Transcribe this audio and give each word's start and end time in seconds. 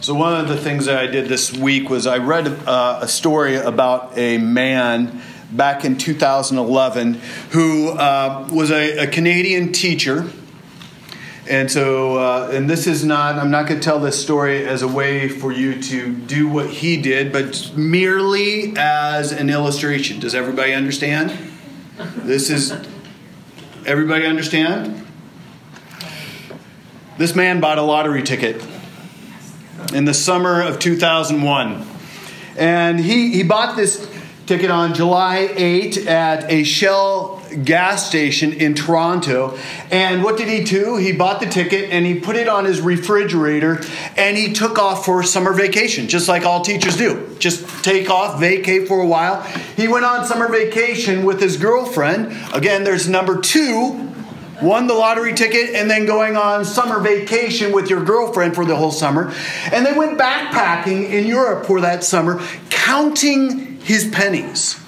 So, 0.00 0.14
one 0.14 0.40
of 0.40 0.46
the 0.46 0.56
things 0.56 0.84
that 0.86 0.96
I 0.96 1.08
did 1.08 1.26
this 1.26 1.52
week 1.52 1.90
was 1.90 2.06
I 2.06 2.18
read 2.18 2.46
uh, 2.46 3.00
a 3.02 3.08
story 3.08 3.56
about 3.56 4.16
a 4.16 4.38
man 4.38 5.20
back 5.50 5.84
in 5.84 5.98
2011 5.98 7.14
who 7.50 7.88
uh, 7.88 8.48
was 8.52 8.70
a, 8.70 8.98
a, 8.98 9.06
Canadian 9.08 9.72
teacher. 9.72 10.30
And 11.48 11.68
so, 11.68 12.16
uh, 12.16 12.50
and 12.52 12.70
this 12.70 12.86
is 12.86 13.04
not, 13.04 13.36
I'm 13.36 13.50
not 13.50 13.66
going 13.66 13.80
to 13.80 13.84
tell 13.84 13.98
this 13.98 14.22
story 14.22 14.64
as 14.64 14.82
a 14.82 14.88
way 14.88 15.28
for 15.28 15.50
you 15.50 15.82
to 15.82 16.14
do 16.14 16.46
what 16.46 16.70
he 16.70 17.02
did, 17.02 17.32
but 17.32 17.72
merely 17.76 18.74
as 18.76 19.32
an 19.32 19.50
illustration. 19.50 20.20
Does 20.20 20.34
everybody 20.34 20.74
understand? 20.74 21.36
This 22.18 22.50
is, 22.50 22.72
everybody 23.84 24.26
understand? 24.26 25.04
This 27.16 27.34
man 27.34 27.58
bought 27.58 27.78
a 27.78 27.82
lottery 27.82 28.22
ticket 28.22 28.62
in 29.92 30.04
the 30.04 30.14
summer 30.14 30.62
of 30.62 30.78
2001. 30.78 31.86
And 32.56 32.98
he, 32.98 33.32
he 33.32 33.42
bought 33.42 33.76
this 33.76 34.10
ticket 34.46 34.70
on 34.70 34.94
July 34.94 35.50
8 35.54 36.06
at 36.06 36.50
a 36.50 36.64
Shell 36.64 37.42
gas 37.64 38.08
station 38.08 38.52
in 38.52 38.74
Toronto. 38.74 39.58
And 39.90 40.22
what 40.24 40.36
did 40.36 40.48
he 40.48 40.64
do? 40.64 40.96
He 40.96 41.12
bought 41.12 41.40
the 41.40 41.46
ticket 41.46 41.90
and 41.90 42.04
he 42.04 42.18
put 42.18 42.36
it 42.36 42.48
on 42.48 42.64
his 42.64 42.80
refrigerator 42.80 43.80
and 44.16 44.36
he 44.36 44.52
took 44.52 44.78
off 44.78 45.04
for 45.04 45.22
summer 45.22 45.52
vacation, 45.52 46.08
just 46.08 46.28
like 46.28 46.44
all 46.44 46.62
teachers 46.62 46.96
do. 46.96 47.36
Just 47.38 47.84
take 47.84 48.10
off, 48.10 48.40
vacate 48.40 48.88
for 48.88 49.00
a 49.00 49.06
while. 49.06 49.42
He 49.76 49.86
went 49.86 50.04
on 50.04 50.24
summer 50.26 50.48
vacation 50.48 51.24
with 51.24 51.40
his 51.40 51.56
girlfriend. 51.56 52.36
Again, 52.54 52.84
there's 52.84 53.08
number 53.08 53.40
two 53.40 54.12
won 54.62 54.86
the 54.86 54.94
lottery 54.94 55.34
ticket, 55.34 55.74
and 55.74 55.90
then 55.90 56.06
going 56.06 56.36
on 56.36 56.64
summer 56.64 57.00
vacation 57.00 57.72
with 57.72 57.90
your 57.90 58.04
girlfriend 58.04 58.54
for 58.54 58.64
the 58.64 58.76
whole 58.76 58.90
summer. 58.90 59.32
And 59.72 59.84
they 59.84 59.92
went 59.92 60.18
backpacking 60.18 61.10
in 61.10 61.26
Europe 61.26 61.66
for 61.66 61.80
that 61.80 62.04
summer, 62.04 62.40
counting 62.70 63.80
his 63.80 64.08
pennies. 64.08 64.80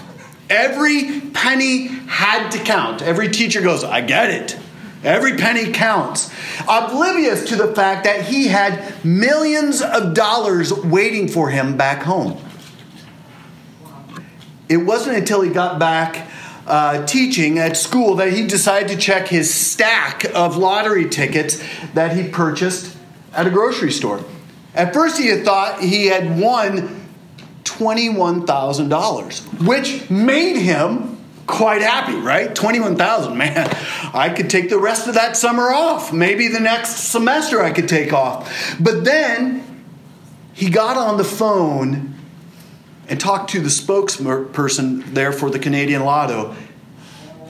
Every 0.48 1.20
penny 1.32 1.86
had 1.86 2.50
to 2.50 2.58
count. 2.58 3.02
Every 3.02 3.28
teacher 3.28 3.60
goes, 3.60 3.84
I 3.84 4.00
get 4.00 4.30
it. 4.30 4.58
Every 5.02 5.36
penny 5.36 5.72
counts. 5.72 6.30
Oblivious 6.68 7.48
to 7.48 7.56
the 7.56 7.74
fact 7.74 8.04
that 8.04 8.26
he 8.26 8.48
had 8.48 9.04
millions 9.04 9.80
of 9.80 10.12
dollars 10.12 10.72
waiting 10.72 11.28
for 11.28 11.48
him 11.48 11.76
back 11.76 12.02
home. 12.02 12.38
It 14.68 14.76
wasn't 14.78 15.16
until 15.16 15.40
he 15.40 15.50
got 15.50 15.78
back 15.78 16.28
uh, 16.66 17.04
teaching 17.06 17.58
at 17.58 17.76
school 17.76 18.16
that 18.16 18.32
he 18.32 18.46
decided 18.46 18.88
to 18.88 18.96
check 18.96 19.28
his 19.28 19.52
stack 19.52 20.24
of 20.34 20.56
lottery 20.56 21.08
tickets 21.08 21.62
that 21.94 22.16
he 22.16 22.28
purchased 22.28 22.96
at 23.32 23.46
a 23.46 23.50
grocery 23.50 23.92
store. 23.92 24.24
At 24.74 24.94
first, 24.94 25.18
he 25.18 25.28
had 25.28 25.44
thought 25.44 25.80
he 25.80 26.06
had 26.06 26.38
won 26.38 27.08
$21,000, 27.64 29.66
which 29.66 30.08
made 30.10 30.56
him 30.56 31.18
quite 31.46 31.82
happy, 31.82 32.14
right? 32.14 32.54
21,000, 32.54 33.36
man. 33.36 33.68
I 34.14 34.30
could 34.30 34.48
take 34.48 34.70
the 34.70 34.78
rest 34.78 35.08
of 35.08 35.14
that 35.14 35.36
summer 35.36 35.70
off. 35.70 36.12
Maybe 36.12 36.48
the 36.48 36.60
next 36.60 37.10
semester 37.10 37.62
I 37.62 37.72
could 37.72 37.88
take 37.88 38.12
off. 38.12 38.76
But 38.80 39.04
then 39.04 39.84
he 40.52 40.70
got 40.70 40.96
on 40.96 41.16
the 41.16 41.24
phone 41.24 42.09
and 43.10 43.20
talked 43.20 43.50
to 43.50 43.60
the 43.60 43.68
spokesperson 43.68 45.04
there 45.12 45.32
for 45.32 45.50
the 45.50 45.58
Canadian 45.58 46.04
Lotto, 46.04 46.54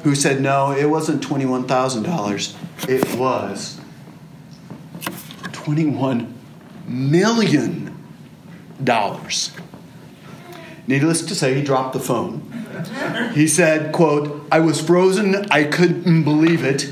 who 0.03 0.15
said, 0.15 0.41
no, 0.41 0.73
it 0.73 0.87
wasn't 0.87 1.23
$21,000. 1.23 2.89
It 2.89 3.19
was 3.19 3.79
$21 5.43 6.33
million. 6.87 7.95
Needless 10.87 11.23
to 11.27 11.35
say, 11.35 11.55
he 11.55 11.63
dropped 11.63 11.93
the 11.93 12.01
phone. 12.01 12.41
He 13.35 13.47
said, 13.47 13.93
quote, 13.93 14.47
I 14.51 14.61
was 14.61 14.81
frozen, 14.81 15.45
I 15.51 15.65
couldn't 15.65 16.25
believe 16.25 16.65
it. 16.65 16.91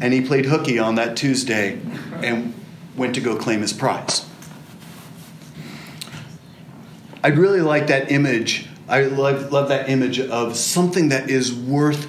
And 0.00 0.12
he 0.12 0.20
played 0.20 0.46
hooky 0.46 0.78
on 0.78 0.94
that 0.94 1.16
Tuesday 1.16 1.80
and 2.22 2.54
went 2.96 3.16
to 3.16 3.20
go 3.20 3.36
claim 3.36 3.62
his 3.62 3.72
prize. 3.72 4.24
I 7.26 7.30
really 7.30 7.60
like 7.60 7.88
that 7.88 8.12
image. 8.12 8.68
I 8.88 9.00
love, 9.02 9.50
love 9.50 9.70
that 9.70 9.88
image 9.88 10.20
of 10.20 10.56
something 10.56 11.08
that 11.08 11.28
is 11.28 11.52
worth 11.52 12.06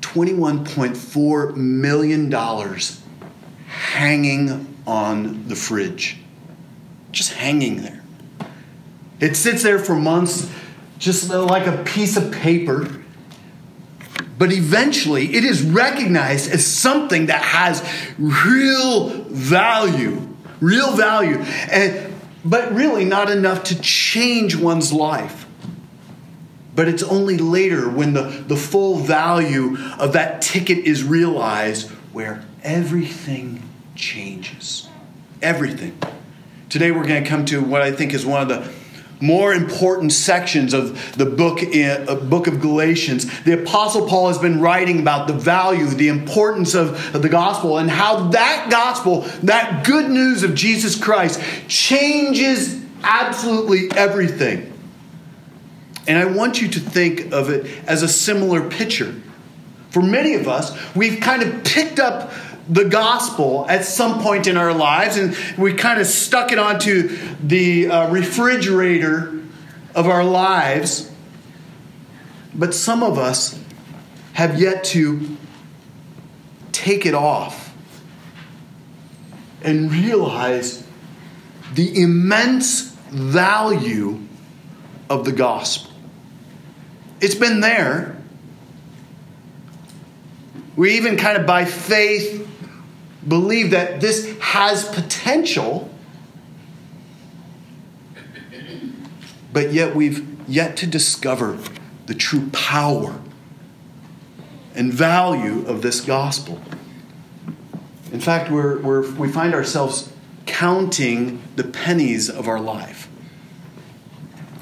$21.4 0.00 1.54
million 1.54 2.32
hanging 3.66 4.76
on 4.86 5.46
the 5.46 5.54
fridge. 5.54 6.16
Just 7.12 7.34
hanging 7.34 7.82
there. 7.82 8.02
It 9.20 9.36
sits 9.36 9.62
there 9.62 9.78
for 9.78 9.94
months, 9.94 10.50
just 10.98 11.28
like 11.28 11.66
a 11.66 11.84
piece 11.84 12.16
of 12.16 12.32
paper. 12.32 13.02
But 14.38 14.52
eventually, 14.52 15.34
it 15.34 15.44
is 15.44 15.60
recognized 15.60 16.50
as 16.50 16.66
something 16.66 17.26
that 17.26 17.42
has 17.42 17.86
real 18.16 19.10
value. 19.24 20.34
Real 20.60 20.92
value. 20.92 21.40
And 21.70 22.07
but 22.44 22.72
really 22.72 23.04
not 23.04 23.30
enough 23.30 23.64
to 23.64 23.80
change 23.80 24.56
one's 24.56 24.92
life. 24.92 25.46
But 26.74 26.88
it's 26.88 27.02
only 27.02 27.38
later 27.38 27.88
when 27.90 28.14
the, 28.14 28.22
the 28.22 28.56
full 28.56 28.96
value 28.96 29.76
of 29.98 30.12
that 30.12 30.40
ticket 30.40 30.78
is 30.78 31.02
realized 31.02 31.90
where 32.12 32.44
everything 32.62 33.62
changes. 33.96 34.88
Everything. 35.42 35.98
Today 36.68 36.92
we're 36.92 37.06
going 37.06 37.24
to 37.24 37.28
come 37.28 37.44
to 37.46 37.60
what 37.62 37.82
I 37.82 37.90
think 37.90 38.14
is 38.14 38.24
one 38.24 38.42
of 38.42 38.48
the 38.48 38.72
more 39.20 39.52
important 39.52 40.12
sections 40.12 40.74
of 40.74 41.16
the 41.16 41.26
book, 41.26 41.62
in, 41.62 42.08
uh, 42.08 42.14
book 42.14 42.46
of 42.46 42.60
Galatians. 42.60 43.42
The 43.42 43.62
Apostle 43.62 44.06
Paul 44.06 44.28
has 44.28 44.38
been 44.38 44.60
writing 44.60 45.00
about 45.00 45.26
the 45.26 45.34
value, 45.34 45.86
the 45.86 46.08
importance 46.08 46.74
of, 46.74 47.14
of 47.14 47.22
the 47.22 47.28
gospel, 47.28 47.78
and 47.78 47.90
how 47.90 48.28
that 48.28 48.68
gospel, 48.70 49.22
that 49.42 49.84
good 49.84 50.10
news 50.10 50.42
of 50.42 50.54
Jesus 50.54 51.00
Christ, 51.00 51.40
changes 51.68 52.82
absolutely 53.02 53.90
everything. 53.96 54.72
And 56.06 56.16
I 56.16 56.24
want 56.24 56.62
you 56.62 56.68
to 56.68 56.80
think 56.80 57.32
of 57.32 57.50
it 57.50 57.66
as 57.86 58.02
a 58.02 58.08
similar 58.08 58.68
picture. 58.68 59.14
For 59.90 60.02
many 60.02 60.34
of 60.34 60.48
us, 60.48 60.76
we've 60.94 61.20
kind 61.20 61.42
of 61.42 61.64
picked 61.64 61.98
up 61.98 62.32
the 62.68 62.84
gospel 62.84 63.66
at 63.68 63.84
some 63.84 64.20
point 64.20 64.46
in 64.46 64.56
our 64.56 64.72
lives, 64.72 65.16
and 65.16 65.36
we 65.56 65.72
kind 65.72 66.00
of 66.00 66.06
stuck 66.06 66.52
it 66.52 66.58
onto 66.58 67.16
the 67.42 67.88
uh, 67.88 68.10
refrigerator 68.10 69.42
of 69.94 70.06
our 70.06 70.24
lives. 70.24 71.10
But 72.54 72.74
some 72.74 73.02
of 73.02 73.18
us 73.18 73.58
have 74.34 74.60
yet 74.60 74.84
to 74.84 75.36
take 76.72 77.06
it 77.06 77.14
off 77.14 77.74
and 79.62 79.90
realize 79.90 80.84
the 81.74 82.00
immense 82.00 82.82
value 83.10 84.20
of 85.10 85.24
the 85.24 85.32
gospel. 85.32 85.92
It's 87.20 87.34
been 87.34 87.60
there. 87.60 88.16
We 90.76 90.96
even 90.96 91.16
kind 91.16 91.36
of 91.36 91.46
by 91.46 91.64
faith 91.64 92.47
believe 93.28 93.70
that 93.70 94.00
this 94.00 94.36
has 94.38 94.84
potential, 94.88 95.90
but 99.52 99.72
yet 99.72 99.94
we've 99.94 100.26
yet 100.48 100.76
to 100.78 100.86
discover 100.86 101.58
the 102.06 102.14
true 102.14 102.48
power 102.50 103.20
and 104.74 104.92
value 104.92 105.66
of 105.66 105.82
this 105.82 106.00
gospel. 106.00 106.60
In 108.12 108.20
fact, 108.20 108.50
we're, 108.50 108.80
we're, 108.80 109.10
we 109.16 109.28
find 109.28 109.54
ourselves 109.54 110.10
counting 110.46 111.42
the 111.56 111.64
pennies 111.64 112.30
of 112.30 112.48
our 112.48 112.60
life. 112.60 113.08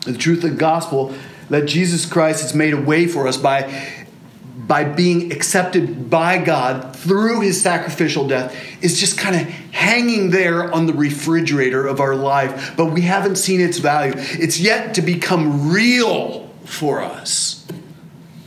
The 0.01 0.17
truth 0.17 0.43
of 0.43 0.51
the 0.51 0.57
gospel 0.57 1.15
that 1.49 1.67
Jesus 1.67 2.07
Christ 2.07 2.43
has 2.43 2.55
made 2.55 2.75
a 2.75 2.81
way 2.81 3.07
for 3.07 3.29
us 3.29 3.37
by 3.37 4.06
by 4.67 4.85
being 4.85 5.33
accepted 5.33 6.11
by 6.11 6.39
God 6.39 6.97
through 6.97 7.41
his 7.41 7.61
sacrificial 7.61 8.27
death 8.27 8.57
is 8.83 8.99
just 8.99 9.17
kind 9.19 9.37
of 9.37 9.43
hanging 9.43 10.31
there 10.31 10.73
on 10.73 10.87
the 10.87 10.93
refrigerator 10.93 11.87
of 11.87 12.01
our 12.01 12.17
life, 12.17 12.75
but 12.77 12.87
we 12.87 13.03
haven't 13.03 13.37
seen 13.37 13.61
its 13.61 13.79
value. 13.79 14.15
It's 14.17 14.59
yet 14.59 14.95
to 14.95 15.03
become 15.03 15.73
real 15.73 16.49
for 16.65 17.01
us. 17.01 17.67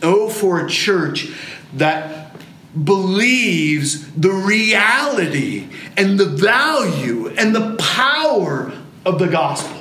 Oh, 0.01 0.30
for 0.30 0.66
a 0.66 0.69
church 0.69 1.30
that 1.74 2.36
believes 2.83 4.12
the 4.13 4.31
reality 4.31 5.68
and 5.98 6.19
the 6.19 6.25
value 6.25 7.27
and 7.30 7.56
the 7.56 7.75
power 7.77 8.72
of 9.06 9.19
the 9.19 9.27
gospel. 9.27 9.79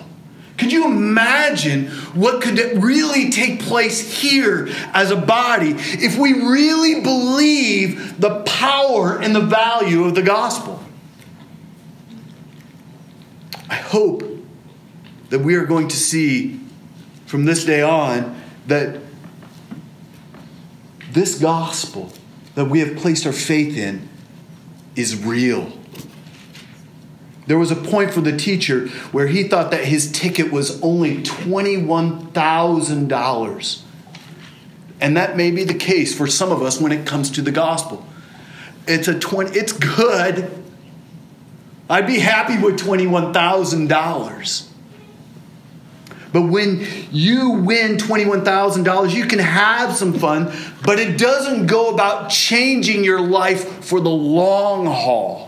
Could 0.59 0.73
you 0.73 0.87
imagine 0.87 1.87
what 2.15 2.43
could 2.43 2.59
really 2.83 3.31
take 3.31 3.61
place 3.61 4.21
here 4.21 4.69
as 4.93 5.13
a 5.13 5.17
body 5.17 5.75
if 5.79 6.19
we 6.19 6.33
really 6.33 7.01
believe 7.01 8.21
the 8.21 8.43
power 8.43 9.19
and 9.23 9.35
the 9.35 9.41
value 9.41 10.05
of 10.05 10.17
the 10.17 10.23
gospel? 10.23 10.83
I 13.71 13.77
hope 13.77 14.25
that 15.31 15.39
we 15.39 15.55
are 15.55 15.65
going 15.65 15.89
to 15.89 15.97
see 15.97 16.59
from 17.27 17.45
this 17.45 17.65
day 17.65 17.83
on 17.83 18.41
that 18.67 19.01
this 21.13 21.39
gospel 21.39 22.13
that 22.57 22.65
we 22.65 22.81
have 22.81 22.97
placed 22.97 23.27
our 23.27 23.33
faith 23.33 23.77
in 23.77 24.09
is 24.97 25.25
real. 25.25 25.78
There 27.49 27.59
was 27.59 27.71
a 27.71 27.77
point 27.77 28.13
for 28.13 28.21
the 28.21 28.37
teacher 28.37 28.89
where 29.11 29.27
he 29.27 29.45
thought 29.45 29.71
that 29.71 29.87
his 29.87 30.13
ticket 30.13 30.53
was 30.53 30.79
only 30.83 31.23
$21,000. 31.23 33.83
And 35.01 35.17
that 35.17 35.35
may 35.35 35.51
be 35.51 35.65
the 35.65 35.73
case 35.73 36.15
for 36.15 36.27
some 36.27 36.53
of 36.53 36.61
us 36.61 36.79
when 36.79 36.93
it 36.93 37.07
comes 37.07 37.31
to 37.31 37.41
the 37.41 37.51
gospel. 37.51 38.05
It's 38.87 39.09
a 39.09 39.19
20 39.19 39.59
it's 39.59 39.73
good. 39.73 40.63
I'd 41.89 42.07
be 42.07 42.19
happy 42.19 42.63
with 42.63 42.79
$21,000. 42.79 44.67
But 46.31 46.43
when 46.43 46.87
you 47.11 47.53
win 47.53 47.97
$21,000, 47.97 49.15
you 49.15 49.25
can 49.25 49.39
have 49.39 49.97
some 49.97 50.13
fun, 50.13 50.53
but 50.85 50.99
it 50.99 51.17
doesn't 51.17 51.65
go 51.67 51.95
about 51.95 52.29
changing 52.29 53.05
your 53.05 53.23
life 53.23 53.87
for 53.87 54.01
the 54.01 54.11
long 54.11 54.85
haul. 54.85 55.48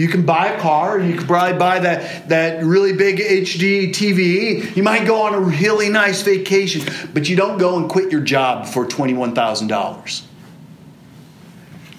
You 0.00 0.08
can 0.08 0.24
buy 0.24 0.46
a 0.46 0.58
car, 0.58 0.98
you 0.98 1.14
can 1.14 1.26
probably 1.26 1.58
buy 1.58 1.80
that, 1.80 2.30
that 2.30 2.64
really 2.64 2.94
big 2.94 3.18
HD 3.18 3.90
TV. 3.90 4.74
You 4.74 4.82
might 4.82 5.06
go 5.06 5.20
on 5.20 5.34
a 5.34 5.40
really 5.40 5.90
nice 5.90 6.22
vacation, 6.22 6.90
but 7.12 7.28
you 7.28 7.36
don't 7.36 7.58
go 7.58 7.76
and 7.76 7.86
quit 7.86 8.10
your 8.10 8.22
job 8.22 8.66
for 8.66 8.86
$21,000. 8.86 10.22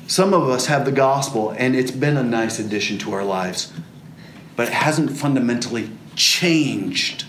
Some 0.07 0.33
of 0.33 0.49
us 0.49 0.65
have 0.65 0.85
the 0.85 0.91
gospel, 0.91 1.51
and 1.51 1.75
it's 1.75 1.91
been 1.91 2.17
a 2.17 2.23
nice 2.23 2.57
addition 2.57 2.97
to 2.97 3.13
our 3.13 3.23
lives, 3.23 3.71
but 4.55 4.69
it 4.69 4.73
hasn't 4.73 5.15
fundamentally 5.15 5.91
changed 6.15 7.25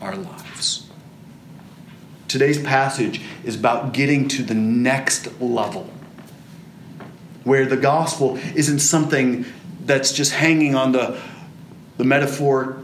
our 0.00 0.16
lives. 0.16 0.88
Today's 2.26 2.60
passage 2.60 3.20
is 3.44 3.54
about 3.54 3.92
getting 3.92 4.26
to 4.26 4.42
the 4.42 4.54
next 4.54 5.40
level 5.40 5.88
where 7.44 7.64
the 7.64 7.76
gospel 7.76 8.38
isn't 8.56 8.80
something 8.80 9.44
that's 9.90 10.12
just 10.12 10.32
hanging 10.32 10.74
on 10.74 10.92
the, 10.92 11.20
the 11.98 12.04
metaphor 12.04 12.80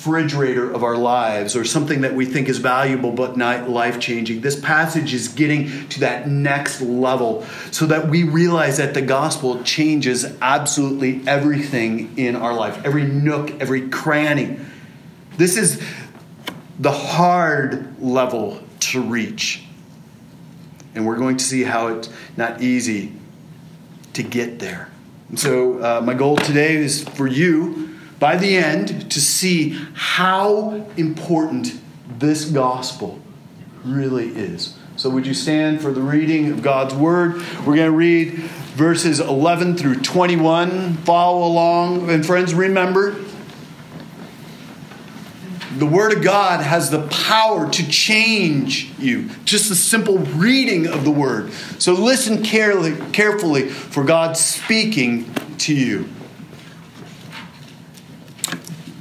refrigerator 0.00 0.70
of 0.72 0.82
our 0.82 0.96
lives 0.96 1.54
or 1.54 1.62
something 1.62 2.00
that 2.00 2.14
we 2.14 2.24
think 2.24 2.48
is 2.48 2.56
valuable 2.56 3.12
but 3.12 3.36
not 3.36 3.68
life 3.68 4.00
changing. 4.00 4.40
This 4.40 4.58
passage 4.58 5.12
is 5.12 5.28
getting 5.28 5.88
to 5.90 6.00
that 6.00 6.26
next 6.26 6.80
level 6.80 7.44
so 7.70 7.84
that 7.84 8.08
we 8.08 8.22
realize 8.22 8.78
that 8.78 8.94
the 8.94 9.02
gospel 9.02 9.62
changes 9.62 10.24
absolutely 10.40 11.20
everything 11.26 12.16
in 12.16 12.34
our 12.34 12.54
life, 12.54 12.82
every 12.82 13.04
nook, 13.04 13.50
every 13.60 13.90
cranny. 13.90 14.58
This 15.36 15.58
is 15.58 15.82
the 16.78 16.92
hard 16.92 18.00
level 18.00 18.62
to 18.80 19.02
reach. 19.02 19.62
And 20.94 21.06
we're 21.06 21.18
going 21.18 21.36
to 21.36 21.44
see 21.44 21.62
how 21.62 21.88
it's 21.88 22.08
not 22.38 22.62
easy 22.62 23.12
to 24.14 24.22
get 24.22 24.60
there. 24.60 24.90
So, 25.36 25.78
uh, 25.78 26.00
my 26.00 26.14
goal 26.14 26.36
today 26.36 26.74
is 26.74 27.04
for 27.04 27.28
you, 27.28 27.96
by 28.18 28.36
the 28.36 28.56
end, 28.56 29.12
to 29.12 29.20
see 29.20 29.78
how 29.94 30.84
important 30.96 31.80
this 32.18 32.46
gospel 32.46 33.20
really 33.84 34.28
is. 34.30 34.76
So, 34.96 35.08
would 35.10 35.28
you 35.28 35.34
stand 35.34 35.80
for 35.80 35.92
the 35.92 36.00
reading 36.00 36.50
of 36.50 36.62
God's 36.62 36.94
word? 36.94 37.36
We're 37.58 37.76
going 37.76 37.90
to 37.90 37.96
read 37.96 38.32
verses 38.74 39.20
11 39.20 39.76
through 39.76 40.00
21. 40.00 40.94
Follow 40.96 41.46
along. 41.46 42.10
And, 42.10 42.26
friends, 42.26 42.52
remember, 42.52 43.12
the 45.78 45.86
Word 45.86 46.12
of 46.12 46.22
God 46.22 46.60
has 46.60 46.90
the 46.90 47.06
power 47.08 47.70
to 47.70 47.88
change 47.88 48.90
you. 48.98 49.28
Just 49.44 49.68
the 49.68 49.74
simple 49.74 50.18
reading 50.18 50.86
of 50.86 51.04
the 51.04 51.10
Word. 51.10 51.52
So 51.78 51.92
listen 51.92 52.42
carefully, 52.42 53.68
for 53.68 54.04
God 54.04 54.36
speaking 54.36 55.32
to 55.58 55.74
you. 55.74 56.08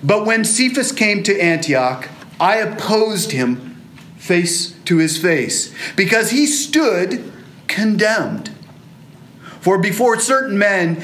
But 0.03 0.25
when 0.25 0.45
Cephas 0.45 0.91
came 0.91 1.23
to 1.23 1.39
Antioch, 1.39 2.07
I 2.39 2.57
opposed 2.57 3.31
him 3.31 3.75
face 4.17 4.71
to 4.85 4.97
his 4.97 5.17
face, 5.17 5.73
because 5.95 6.31
he 6.31 6.45
stood 6.45 7.31
condemned. 7.67 8.51
For 9.59 9.77
before 9.77 10.19
certain 10.19 10.57
men, 10.57 11.03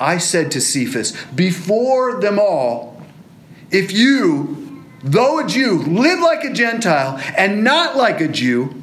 I 0.00 0.16
said 0.16 0.50
to 0.52 0.60
Cephas 0.60 1.14
before 1.34 2.20
them 2.20 2.38
all, 2.38 3.02
If 3.70 3.92
you, 3.92 4.84
though 5.04 5.40
a 5.40 5.46
Jew, 5.46 5.78
live 5.82 6.20
like 6.20 6.42
a 6.42 6.52
Gentile 6.52 7.20
and 7.36 7.62
not 7.62 7.96
like 7.96 8.20
a 8.22 8.28
Jew, 8.28 8.82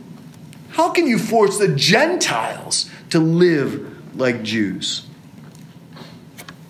how 0.69 0.91
can 0.91 1.07
you 1.07 1.17
force 1.17 1.57
the 1.57 1.69
Gentiles 1.69 2.87
to 3.09 3.19
live 3.19 4.15
like 4.15 4.43
Jews? 4.43 5.07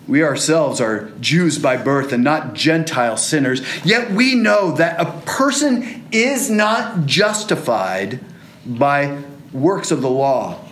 We 0.07 0.23
ourselves 0.23 0.79
are 0.79 1.09
Jews 1.19 1.59
by 1.59 1.75
birth 1.75 2.13
and 2.13 2.23
not 2.23 2.53
Gentile 2.53 3.17
sinners, 3.17 3.61
yet 3.83 4.11
we 4.11 4.35
know 4.35 4.71
that 4.71 5.01
a 5.01 5.11
person 5.25 6.07
is 6.13 6.49
not 6.49 7.05
justified 7.05 8.21
by 8.65 9.21
works 9.51 9.91
of 9.91 10.01
the 10.01 10.09
law, 10.09 10.63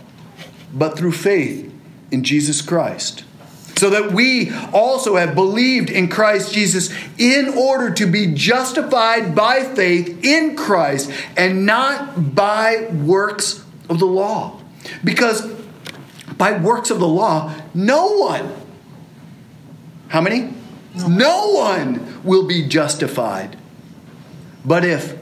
but 0.74 0.98
through 0.98 1.12
faith 1.12 1.74
in 2.12 2.24
Jesus 2.24 2.62
Christ. 2.62 3.25
So 3.78 3.90
that 3.90 4.14
we 4.14 4.54
also 4.72 5.18
have 5.18 5.36
believed 5.36 5.90
in 5.90 6.08
Christ 6.08 6.54
Jesus 6.54 6.94
in 7.18 7.50
order 7.50 7.94
to 7.96 8.06
be 8.06 8.34
justified 8.34 9.36
by 9.36 9.64
faith 9.64 10.24
in 10.24 10.56
Christ 10.56 11.12
and 11.36 11.66
not 11.66 12.36
by 12.36 12.88
works 12.92 13.66
of 13.90 14.00
the 14.00 14.06
law. 14.06 14.62
Because 15.04 15.46
by 16.38 16.58
works 16.58 16.90
of 16.90 17.00
the 17.00 17.08
law, 17.08 17.54
no 17.74 18.18
one, 18.18 18.54
how 20.08 20.22
many? 20.22 20.54
No, 20.96 21.52
one 21.52 22.24
will 22.24 22.48
be 22.48 22.68
justified. 22.68 23.58
But 24.64 24.86
if 24.86 25.18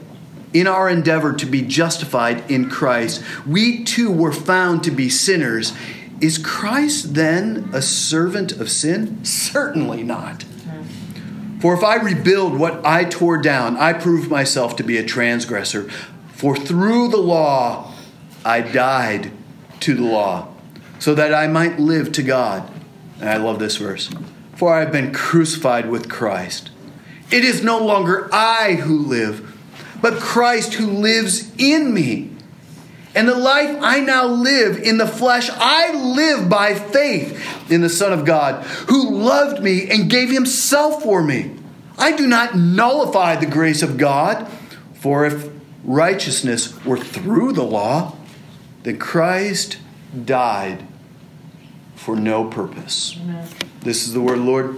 in 0.52 0.68
our 0.68 0.88
endeavor 0.88 1.32
to 1.32 1.46
be 1.46 1.62
justified 1.62 2.48
in 2.50 2.70
Christ, 2.70 3.22
we 3.46 3.82
too 3.84 4.10
were 4.10 4.32
found 4.32 4.84
to 4.84 4.90
be 4.90 5.08
sinners, 5.08 5.72
is 6.20 6.38
Christ 6.38 7.14
then 7.14 7.70
a 7.72 7.82
servant 7.82 8.52
of 8.52 8.70
sin? 8.70 9.24
Certainly 9.24 10.02
not. 10.02 10.44
For 11.60 11.74
if 11.74 11.82
I 11.82 11.96
rebuild 11.96 12.58
what 12.58 12.84
I 12.84 13.04
tore 13.04 13.38
down, 13.38 13.76
I 13.78 13.94
prove 13.94 14.30
myself 14.30 14.76
to 14.76 14.82
be 14.82 14.98
a 14.98 15.04
transgressor. 15.04 15.90
For 16.32 16.56
through 16.56 17.08
the 17.08 17.16
law 17.16 17.94
I 18.44 18.60
died 18.60 19.32
to 19.80 19.94
the 19.94 20.02
law, 20.02 20.48
so 20.98 21.14
that 21.14 21.32
I 21.32 21.46
might 21.46 21.78
live 21.78 22.12
to 22.12 22.22
God. 22.22 22.70
And 23.18 23.28
I 23.28 23.38
love 23.38 23.58
this 23.58 23.78
verse. 23.78 24.10
For 24.56 24.74
I 24.74 24.80
have 24.80 24.92
been 24.92 25.12
crucified 25.12 25.88
with 25.88 26.10
Christ. 26.10 26.70
It 27.30 27.44
is 27.44 27.64
no 27.64 27.78
longer 27.78 28.28
I 28.32 28.74
who 28.74 28.98
live, 28.98 29.58
but 30.02 30.20
Christ 30.20 30.74
who 30.74 30.86
lives 30.86 31.50
in 31.56 31.94
me. 31.94 32.33
And 33.14 33.28
the 33.28 33.36
life 33.36 33.76
I 33.80 34.00
now 34.00 34.26
live 34.26 34.78
in 34.78 34.98
the 34.98 35.06
flesh, 35.06 35.48
I 35.52 35.94
live 35.94 36.48
by 36.48 36.74
faith 36.74 37.70
in 37.70 37.80
the 37.80 37.88
Son 37.88 38.12
of 38.12 38.24
God, 38.24 38.64
who 38.88 39.14
loved 39.14 39.62
me 39.62 39.88
and 39.88 40.10
gave 40.10 40.30
himself 40.30 41.02
for 41.02 41.22
me. 41.22 41.54
I 41.96 42.12
do 42.12 42.26
not 42.26 42.56
nullify 42.56 43.36
the 43.36 43.46
grace 43.46 43.82
of 43.82 43.98
God, 43.98 44.48
for 44.94 45.24
if 45.24 45.48
righteousness 45.84 46.84
were 46.84 46.98
through 46.98 47.52
the 47.52 47.62
law, 47.62 48.16
then 48.82 48.98
Christ 48.98 49.78
died 50.24 50.84
for 51.94 52.16
no 52.16 52.44
purpose. 52.44 53.16
Amen. 53.20 53.48
This 53.80 54.06
is 54.06 54.12
the 54.12 54.20
word, 54.20 54.38
Lord. 54.38 54.76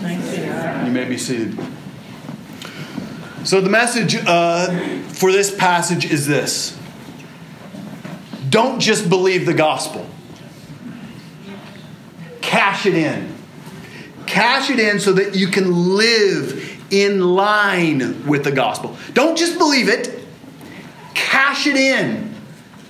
You 0.00 0.90
may 0.90 1.04
be 1.08 1.16
seated. 1.16 1.58
So, 3.44 3.60
the 3.60 3.70
message 3.70 4.16
uh, 4.26 4.66
for 5.08 5.30
this 5.30 5.54
passage 5.54 6.10
is 6.10 6.26
this 6.26 6.75
don't 8.48 8.80
just 8.80 9.08
believe 9.08 9.46
the 9.46 9.54
gospel, 9.54 10.06
cash 12.40 12.86
it 12.86 12.94
in. 12.94 13.34
cash 14.26 14.70
it 14.70 14.78
in 14.78 15.00
so 15.00 15.12
that 15.12 15.34
you 15.36 15.48
can 15.48 15.94
live 15.96 16.84
in 16.90 17.20
line 17.20 18.26
with 18.26 18.44
the 18.44 18.52
gospel. 18.52 18.96
Don't 19.14 19.36
just 19.38 19.58
believe 19.58 19.88
it, 19.88 20.18
cash 21.14 21.66
it 21.66 21.76
in 21.76 22.34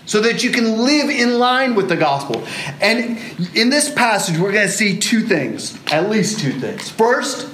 so 0.07 0.21
that 0.21 0.45
you 0.45 0.51
can 0.51 0.79
live 0.79 1.11
in 1.11 1.39
line 1.39 1.75
with 1.75 1.89
the 1.89 1.97
gospel. 1.97 2.45
And 2.81 3.19
in 3.55 3.71
this 3.71 3.93
passage, 3.93 4.39
we're 4.39 4.53
going 4.53 4.67
to 4.67 4.73
see 4.73 4.99
two 4.99 5.21
things, 5.21 5.79
at 5.91 6.09
least 6.09 6.41
two 6.41 6.53
things. 6.53 6.89
First, 6.89 7.53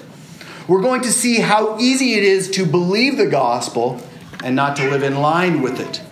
we're 0.68 0.82
going 0.82 1.02
to 1.02 1.12
see 1.12 1.40
how 1.40 1.78
easy 1.78 2.14
it 2.14 2.24
is 2.24 2.50
to 2.52 2.66
believe 2.66 3.16
the 3.16 3.26
gospel 3.26 4.00
and 4.44 4.54
not 4.54 4.76
to 4.76 4.90
live 4.90 5.02
in 5.02 5.16
line 5.16 5.62
with 5.62 5.80
it. 5.80 6.02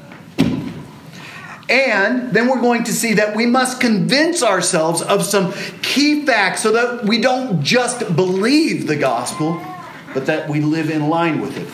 And 1.70 2.32
then 2.32 2.48
we're 2.48 2.60
going 2.60 2.82
to 2.84 2.92
see 2.92 3.14
that 3.14 3.36
we 3.36 3.46
must 3.46 3.80
convince 3.80 4.42
ourselves 4.42 5.02
of 5.02 5.24
some 5.24 5.52
key 5.82 6.26
facts 6.26 6.64
so 6.64 6.72
that 6.72 7.04
we 7.04 7.20
don't 7.20 7.62
just 7.62 8.16
believe 8.16 8.88
the 8.88 8.96
gospel, 8.96 9.64
but 10.12 10.26
that 10.26 10.48
we 10.48 10.60
live 10.60 10.90
in 10.90 11.08
line 11.08 11.40
with 11.40 11.56
it. 11.56 11.68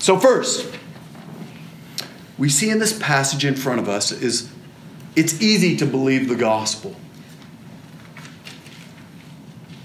So, 0.00 0.20
first, 0.20 0.72
we 2.38 2.48
see 2.48 2.70
in 2.70 2.78
this 2.78 2.96
passage 2.96 3.44
in 3.44 3.56
front 3.56 3.80
of 3.80 3.88
us 3.88 4.12
is 4.12 4.52
it's 5.16 5.42
easy 5.42 5.76
to 5.78 5.84
believe 5.86 6.28
the 6.28 6.36
gospel, 6.36 6.94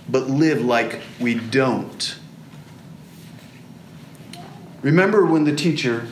but 0.07 0.29
live 0.29 0.61
like 0.61 1.01
we 1.19 1.33
don't. 1.33 2.17
Remember 4.83 5.25
when 5.25 5.43
the 5.43 5.55
teacher 5.55 6.05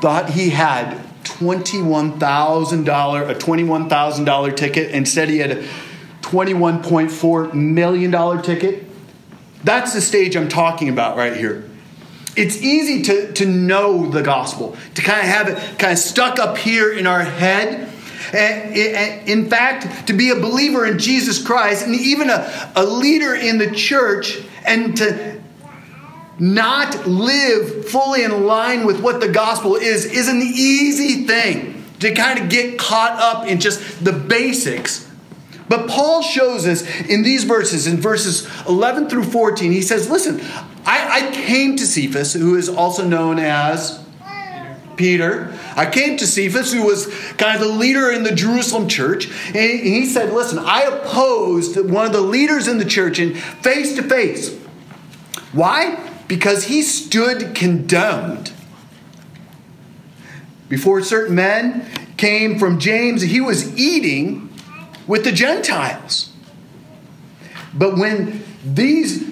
thought 0.00 0.30
he 0.30 0.48
had 0.48 1.09
$21,000, 1.24 3.30
a 3.30 3.34
$21,000 3.34 4.56
ticket, 4.56 4.90
Instead, 4.90 5.28
he 5.28 5.38
had 5.38 5.52
a 5.52 5.62
$21.4 6.22 7.54
million 7.54 8.42
ticket? 8.42 8.86
That's 9.64 9.92
the 9.92 10.00
stage 10.00 10.36
I'm 10.36 10.48
talking 10.48 10.88
about 10.88 11.16
right 11.16 11.36
here. 11.36 11.68
It's 12.36 12.62
easy 12.62 13.02
to, 13.02 13.32
to 13.34 13.46
know 13.46 14.08
the 14.08 14.22
gospel, 14.22 14.76
to 14.94 15.02
kind 15.02 15.20
of 15.20 15.26
have 15.26 15.48
it 15.48 15.78
kind 15.78 15.92
of 15.92 15.98
stuck 15.98 16.38
up 16.38 16.56
here 16.56 16.92
in 16.92 17.06
our 17.06 17.22
head. 17.22 17.88
And 18.32 19.28
in 19.28 19.50
fact, 19.50 20.06
to 20.06 20.12
be 20.12 20.30
a 20.30 20.36
believer 20.36 20.86
in 20.86 20.98
Jesus 20.98 21.42
Christ 21.42 21.84
and 21.84 21.94
even 21.94 22.30
a, 22.30 22.72
a 22.76 22.84
leader 22.84 23.34
in 23.34 23.58
the 23.58 23.72
church 23.72 24.38
and 24.64 24.96
to 24.98 25.39
not 26.40 27.06
live 27.06 27.88
fully 27.88 28.24
in 28.24 28.46
line 28.46 28.86
with 28.86 29.00
what 29.00 29.20
the 29.20 29.28
gospel 29.28 29.76
is 29.76 30.04
is 30.06 30.26
an 30.26 30.40
easy 30.42 31.26
thing 31.26 31.84
to 32.00 32.14
kind 32.14 32.38
of 32.38 32.48
get 32.48 32.78
caught 32.78 33.12
up 33.12 33.46
in 33.46 33.60
just 33.60 34.04
the 34.04 34.12
basics 34.12 35.10
but 35.70 35.88
Paul 35.88 36.20
shows 36.20 36.66
us 36.66 36.82
in 37.02 37.22
these 37.22 37.44
verses, 37.44 37.86
in 37.86 37.98
verses 37.98 38.44
11 38.66 39.08
through 39.08 39.22
14, 39.22 39.70
he 39.70 39.82
says, 39.82 40.10
Listen, 40.10 40.40
I, 40.84 41.28
I 41.28 41.30
came 41.30 41.76
to 41.76 41.86
Cephas, 41.86 42.32
who 42.32 42.56
is 42.56 42.68
also 42.68 43.06
known 43.06 43.38
as 43.38 44.04
Peter. 44.96 45.56
I 45.76 45.88
came 45.88 46.16
to 46.16 46.26
Cephas, 46.26 46.72
who 46.72 46.84
was 46.84 47.06
kind 47.34 47.54
of 47.54 47.68
the 47.68 47.72
leader 47.72 48.10
in 48.10 48.24
the 48.24 48.34
Jerusalem 48.34 48.88
church, 48.88 49.28
and 49.46 49.56
he 49.56 50.06
said, 50.06 50.32
Listen, 50.32 50.58
I 50.58 50.82
opposed 50.82 51.76
one 51.88 52.04
of 52.04 52.12
the 52.12 52.20
leaders 52.20 52.66
in 52.66 52.78
the 52.78 52.84
church 52.84 53.20
in 53.20 53.36
face 53.36 53.94
to 53.94 54.02
face. 54.02 54.52
Why? 55.52 56.09
Because 56.30 56.66
he 56.66 56.82
stood 56.82 57.56
condemned. 57.56 58.52
Before 60.68 61.02
certain 61.02 61.34
men 61.34 61.84
came 62.16 62.56
from 62.56 62.78
James, 62.78 63.22
he 63.22 63.40
was 63.40 63.76
eating 63.76 64.48
with 65.08 65.24
the 65.24 65.32
Gentiles. 65.32 66.32
But 67.74 67.98
when 67.98 68.44
these 68.64 69.28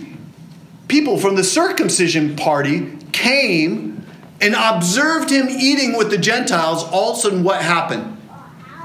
people 0.89 1.19
from 1.19 1.37
the 1.37 1.45
circumcision 1.45 2.35
party 2.35 2.97
came 3.13 4.05
and 4.41 4.57
observed 4.59 5.31
him 5.31 5.47
eating 5.49 5.97
with 5.97 6.11
the 6.11 6.19
Gentiles, 6.19 6.83
all 6.83 7.13
of 7.13 7.19
a 7.19 7.21
sudden 7.21 7.45
what 7.45 7.63
happened? 7.63 8.21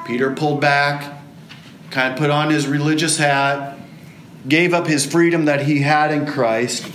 Peter 0.06 0.36
pulled 0.36 0.62
back, 0.62 1.20
kind 1.90 2.14
of 2.14 2.20
put 2.20 2.30
on 2.30 2.52
his 2.52 2.68
religious 2.68 3.18
hat, 3.18 3.76
gave 4.48 4.72
up 4.72 4.86
his 4.86 5.04
freedom 5.04 5.46
that 5.46 5.64
he 5.64 5.80
had 5.80 6.12
in 6.12 6.28
Christ, 6.28 6.88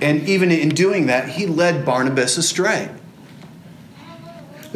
and 0.00 0.28
even 0.28 0.50
in 0.50 0.70
doing 0.70 1.06
that, 1.06 1.30
he 1.30 1.46
led 1.46 1.84
Barnabas 1.84 2.36
astray. 2.38 2.90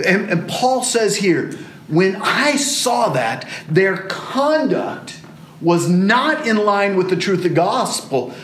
And, 0.05 0.29
and 0.31 0.49
Paul 0.49 0.83
says 0.83 1.17
here, 1.17 1.53
when 1.89 2.17
I 2.17 2.57
saw 2.57 3.11
that 3.11 3.49
their 3.69 3.97
conduct 3.97 5.21
was 5.61 5.89
not 5.89 6.47
in 6.47 6.57
line 6.57 6.97
with 6.97 7.11
the 7.11 7.17
truth 7.17 7.39
of 7.39 7.45
the 7.45 7.49
gospel, 7.51 8.35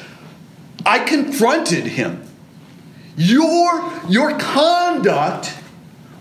I 0.87 1.00
confronted 1.00 1.87
him. 1.87 2.25
Your, 3.16 3.92
your 4.08 4.38
conduct 4.38 5.54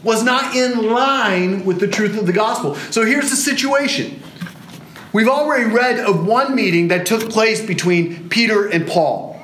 was 0.03 0.23
not 0.23 0.55
in 0.55 0.91
line 0.91 1.65
with 1.65 1.79
the 1.79 1.87
truth 1.87 2.17
of 2.17 2.25
the 2.25 2.33
gospel. 2.33 2.75
So 2.75 3.05
here's 3.05 3.29
the 3.29 3.35
situation. 3.35 4.21
We've 5.11 5.27
already 5.27 5.65
read 5.65 5.99
of 5.99 6.25
one 6.25 6.55
meeting 6.55 6.89
that 6.89 7.05
took 7.05 7.29
place 7.29 7.65
between 7.65 8.29
Peter 8.29 8.67
and 8.67 8.87
Paul. 8.87 9.38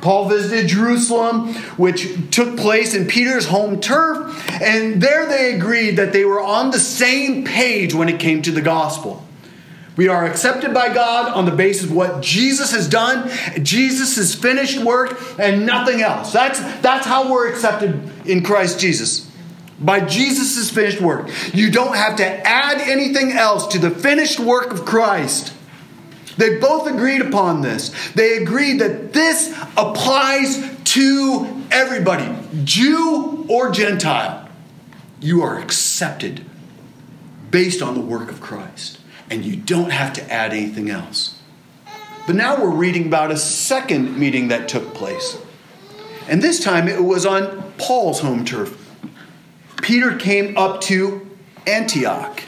Paul 0.00 0.28
visited 0.28 0.68
Jerusalem, 0.68 1.54
which 1.76 2.30
took 2.30 2.56
place 2.56 2.94
in 2.94 3.06
Peter's 3.06 3.46
home 3.46 3.80
turf, 3.80 4.50
and 4.62 5.00
there 5.00 5.26
they 5.26 5.54
agreed 5.54 5.96
that 5.96 6.12
they 6.12 6.24
were 6.24 6.40
on 6.40 6.70
the 6.70 6.78
same 6.78 7.44
page 7.44 7.94
when 7.94 8.08
it 8.08 8.20
came 8.20 8.42
to 8.42 8.52
the 8.52 8.60
gospel. 8.60 9.26
We 9.96 10.08
are 10.08 10.26
accepted 10.26 10.74
by 10.74 10.92
God 10.92 11.32
on 11.32 11.46
the 11.46 11.50
basis 11.50 11.84
of 11.84 11.92
what 11.92 12.20
Jesus 12.20 12.72
has 12.72 12.86
done, 12.86 13.30
Jesus' 13.62 14.34
finished 14.34 14.78
work, 14.78 15.18
and 15.38 15.64
nothing 15.64 16.02
else. 16.02 16.32
That's, 16.32 16.60
that's 16.80 17.06
how 17.06 17.32
we're 17.32 17.48
accepted 17.48 18.10
in 18.26 18.42
Christ 18.42 18.78
Jesus. 18.78 19.30
By 19.80 20.00
Jesus' 20.00 20.70
finished 20.70 21.00
work. 21.00 21.30
You 21.54 21.70
don't 21.70 21.96
have 21.96 22.16
to 22.16 22.26
add 22.26 22.80
anything 22.82 23.32
else 23.32 23.66
to 23.68 23.78
the 23.78 23.90
finished 23.90 24.38
work 24.38 24.70
of 24.70 24.84
Christ. 24.84 25.55
They 26.36 26.58
both 26.58 26.86
agreed 26.86 27.22
upon 27.22 27.62
this. 27.62 27.90
They 28.12 28.36
agreed 28.36 28.80
that 28.80 29.12
this 29.12 29.56
applies 29.76 30.76
to 30.84 31.62
everybody, 31.70 32.34
Jew 32.64 33.46
or 33.48 33.70
Gentile. 33.70 34.48
You 35.20 35.42
are 35.42 35.58
accepted 35.58 36.44
based 37.50 37.80
on 37.80 37.94
the 37.94 38.00
work 38.00 38.30
of 38.30 38.40
Christ, 38.40 39.00
and 39.30 39.44
you 39.44 39.56
don't 39.56 39.90
have 39.90 40.12
to 40.14 40.32
add 40.32 40.52
anything 40.52 40.90
else. 40.90 41.40
But 42.26 42.36
now 42.36 42.60
we're 42.60 42.70
reading 42.70 43.06
about 43.06 43.30
a 43.30 43.36
second 43.36 44.18
meeting 44.18 44.48
that 44.48 44.68
took 44.68 44.94
place. 44.94 45.38
And 46.28 46.42
this 46.42 46.62
time 46.62 46.88
it 46.88 47.02
was 47.02 47.24
on 47.24 47.72
Paul's 47.78 48.20
home 48.20 48.44
turf. 48.44 48.82
Peter 49.80 50.16
came 50.16 50.56
up 50.58 50.80
to 50.82 51.28
Antioch 51.66 52.42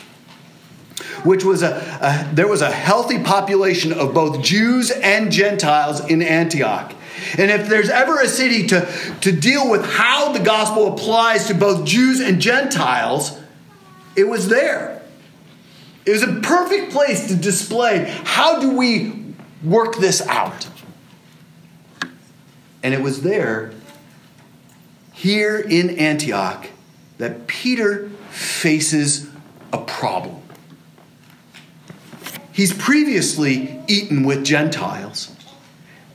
which 1.25 1.45
was 1.45 1.63
a, 1.63 1.77
a, 2.01 2.35
there 2.35 2.49
was 2.49 2.63
a 2.63 2.71
healthy 2.71 3.23
population 3.23 3.93
of 3.93 4.15
both 4.15 4.43
Jews 4.43 4.91
and 4.91 5.31
Gentiles 5.31 6.05
in 6.07 6.23
Antioch. 6.23 6.95
And 7.37 7.51
if 7.51 7.69
there's 7.69 7.91
ever 7.91 8.21
a 8.21 8.29
city 8.29 8.67
to, 8.69 8.89
to 9.23 9.33
deal 9.33 9.71
with 9.71 9.85
how 9.85 10.33
the 10.33 10.41
gospel 10.41 10.93
applies 10.93 11.47
to 11.49 11.55
both 11.55 11.85
Jews 11.85 12.21
and 12.21 12.41
Gentiles, 12.41 13.39
it 14.17 14.29
was 14.29 14.49
there. 14.49 15.03
It 16.07 16.13
was 16.13 16.23
a 16.23 16.41
perfect 16.41 16.93
place 16.93 17.29
to 17.29 17.37
display 17.37 18.05
how 18.25 18.61
do 18.61 18.77
we 18.77 19.35
work 19.63 19.97
this 19.97 20.27
out. 20.27 20.67
And 22.83 22.95
it 22.95 23.03
was 23.03 23.23
there, 23.23 23.73
here 25.13 25.59
in 25.59 25.99
Antioch, 25.99 26.67
that 27.19 27.47
Peter 27.47 28.09
faces 28.31 29.29
a 29.73 29.79
problem. 29.79 30.41
He's 32.59 32.75
previously 32.75 33.81
eaten 33.87 34.25
with 34.25 34.45
Gentiles. 34.45 35.33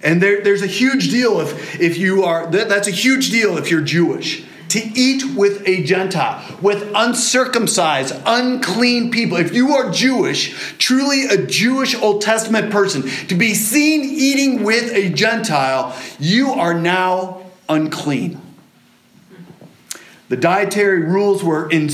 And 0.03 0.21
there, 0.21 0.43
there's 0.43 0.61
a 0.61 0.67
huge 0.67 1.09
deal 1.09 1.39
if, 1.39 1.79
if 1.79 1.97
you 1.97 2.25
are, 2.25 2.51
that, 2.51 2.67
that's 2.67 2.89
a 2.89 2.91
huge 2.91 3.31
deal 3.31 3.57
if 3.57 3.71
you're 3.71 3.79
Jewish. 3.79 4.43
To 4.67 4.79
eat 4.79 5.23
with 5.37 5.65
a 5.65 5.83
Gentile, 5.85 6.57
with 6.61 6.91
uncircumcised, 6.93 8.13
unclean 8.25 9.09
people. 9.09 9.37
If 9.37 9.53
you 9.53 9.71
are 9.71 9.89
Jewish, 9.89 10.75
truly 10.79 11.27
a 11.27 11.45
Jewish 11.45 11.95
Old 11.95 12.21
Testament 12.21 12.73
person, 12.73 13.03
to 13.27 13.35
be 13.35 13.53
seen 13.53 14.03
eating 14.03 14.63
with 14.63 14.91
a 14.91 15.11
Gentile, 15.11 15.97
you 16.19 16.51
are 16.51 16.73
now 16.73 17.41
unclean. 17.69 18.41
The 20.27 20.35
dietary 20.35 21.03
rules 21.03 21.41
were 21.41 21.69
in, 21.69 21.87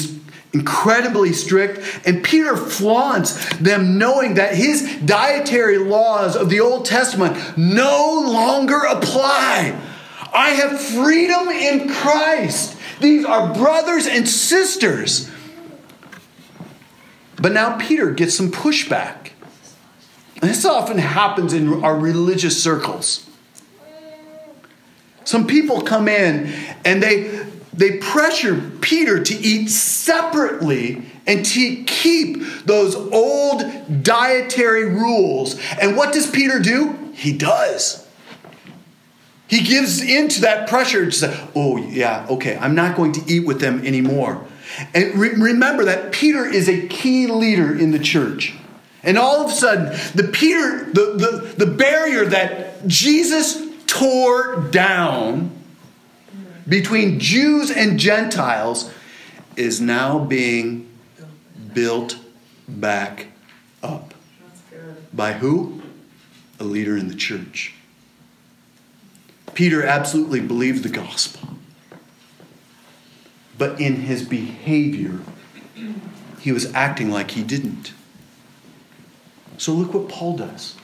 incredibly 0.54 1.32
strict, 1.34 2.08
and 2.08 2.24
Peter 2.24 2.58
flaunts 2.58 3.58
them 3.58 3.98
knowing 3.98 4.36
that 4.36 4.56
his 4.56 4.98
dietary 5.06 5.78
laws 5.78 6.36
of 6.36 6.50
the 6.50 6.60
Old 6.60 6.86
Testament 6.86 7.58
no 7.58 8.24
longer 8.26 8.80
apply. 8.80 9.80
I 10.34 10.50
have 10.52 10.80
freedom 10.80 11.50
in 11.50 11.90
Christ. 11.90 12.78
These 13.00 13.26
are 13.26 13.54
brothers 13.54 14.08
and 14.08 14.28
sisters. 14.28 15.30
But 17.42 17.54
now 17.54 17.78
Peter 17.78 18.12
gets 18.12 18.36
some 18.36 18.52
pushback. 18.52 19.32
This 20.42 20.66
often 20.66 20.98
happens 20.98 21.54
in 21.54 21.84
our 21.84 21.98
religious 21.98 22.62
circles. 22.62 23.30
Some 25.26 25.46
people 25.48 25.82
come 25.82 26.08
in 26.08 26.54
and 26.84 27.04
they, 27.04 27.46
they 27.80 27.98
pressure 27.98 28.62
Peter 28.82 29.24
to 29.24 29.34
eat 29.34 29.70
separately 29.70 31.02
and 31.26 31.46
to 31.46 31.84
keep 31.86 32.44
those 32.66 32.94
old 32.94 34.04
dietary 34.04 34.84
rules. 34.84 35.58
And 35.80 35.96
what 35.96 36.14
does 36.14 36.30
Peter 36.30 36.60
do? 36.60 37.14
He 37.14 37.32
does. 37.32 38.06
He 39.48 39.62
gives 39.62 40.02
in 40.02 40.28
to 40.28 40.42
that 40.42 40.68
pressure 40.68 41.06
to 41.06 41.12
say, 41.12 41.48
oh, 41.56 41.78
yeah, 41.78 42.28
okay, 42.30 42.58
I'm 42.58 42.76
not 42.76 42.98
going 42.98 43.14
to 43.14 43.22
eat 43.32 43.48
with 43.48 43.62
them 43.62 43.86
anymore. 43.86 44.46
And 44.94 45.16
re- 45.16 45.36
remember 45.36 45.86
that 45.86 46.12
Peter 46.12 46.46
is 46.46 46.68
a 46.68 46.86
key 46.90 47.28
leader 47.28 47.74
in 47.74 47.92
the 47.92 48.00
church. 48.00 48.54
And 49.04 49.18
all 49.18 49.46
of 49.46 49.52
a 49.52 49.54
sudden, 49.54 49.86
the 50.16 50.30
Peter, 50.34 50.84
the, 50.84 51.54
the, 51.56 51.66
the 51.66 51.72
barrier 51.72 52.26
that 52.26 52.86
Jesus 52.88 53.58
tore 53.88 54.68
down 54.70 55.59
between 56.70 57.20
Jews 57.20 57.72
and 57.72 58.00
Gentiles 58.00 58.94
is 59.56 59.82
now 59.82 60.20
being 60.20 60.88
built 61.74 62.18
back 62.68 63.28
up. 63.82 64.14
By 65.12 65.34
who? 65.34 65.82
A 66.60 66.64
leader 66.64 66.96
in 66.96 67.08
the 67.08 67.16
church. 67.16 67.74
Peter 69.56 69.84
absolutely 69.84 70.40
believed 70.40 70.84
the 70.84 70.90
gospel. 70.90 71.50
But 73.58 73.82
in 73.82 73.96
his 73.96 74.24
behavior, 74.24 75.20
he 76.40 76.52
was 76.52 76.74
acting 76.74 77.10
like 77.10 77.32
he 77.32 77.44
didn't. 77.44 77.94
So 79.58 79.74
look 79.74 79.94
what 79.94 80.08
Paul 80.08 80.38
does. 80.38 80.78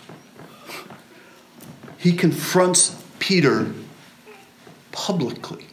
He 1.98 2.12
confronts 2.12 3.02
Peter 3.20 3.72
publicly. 4.92 5.68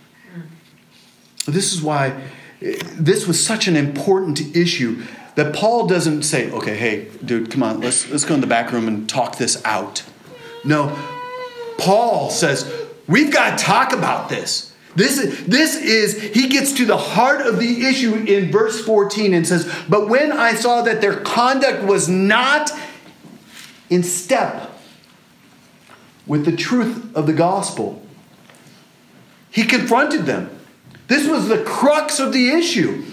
This 1.46 1.72
is 1.72 1.82
why 1.82 2.20
this 2.60 3.26
was 3.26 3.44
such 3.44 3.66
an 3.66 3.76
important 3.76 4.56
issue 4.56 5.02
that 5.34 5.54
Paul 5.54 5.86
doesn't 5.86 6.22
say, 6.22 6.50
okay, 6.50 6.76
hey, 6.76 7.08
dude, 7.24 7.50
come 7.50 7.62
on, 7.62 7.80
let's, 7.80 8.08
let's 8.10 8.24
go 8.24 8.34
in 8.34 8.40
the 8.40 8.46
back 8.46 8.70
room 8.70 8.86
and 8.86 9.08
talk 9.08 9.36
this 9.36 9.62
out. 9.64 10.04
No, 10.64 10.96
Paul 11.78 12.30
says, 12.30 12.72
we've 13.08 13.32
got 13.32 13.58
to 13.58 13.64
talk 13.64 13.92
about 13.92 14.28
this. 14.28 14.74
This 14.94 15.18
is, 15.18 15.46
this 15.46 15.74
is, 15.74 16.20
he 16.20 16.48
gets 16.48 16.72
to 16.74 16.84
the 16.84 16.98
heart 16.98 17.46
of 17.46 17.58
the 17.58 17.86
issue 17.86 18.14
in 18.14 18.52
verse 18.52 18.84
14 18.84 19.32
and 19.32 19.46
says, 19.46 19.72
But 19.88 20.08
when 20.08 20.32
I 20.32 20.54
saw 20.54 20.82
that 20.82 21.00
their 21.00 21.16
conduct 21.16 21.82
was 21.84 22.10
not 22.10 22.70
in 23.92 24.02
step 24.02 24.70
with 26.26 26.46
the 26.46 26.56
truth 26.56 27.14
of 27.14 27.26
the 27.26 27.32
gospel. 27.34 28.02
He 29.50 29.64
confronted 29.64 30.24
them. 30.24 30.58
This 31.12 31.28
was 31.28 31.46
the 31.46 31.62
crux 31.62 32.20
of 32.20 32.32
the 32.32 32.48
issue. 32.48 33.04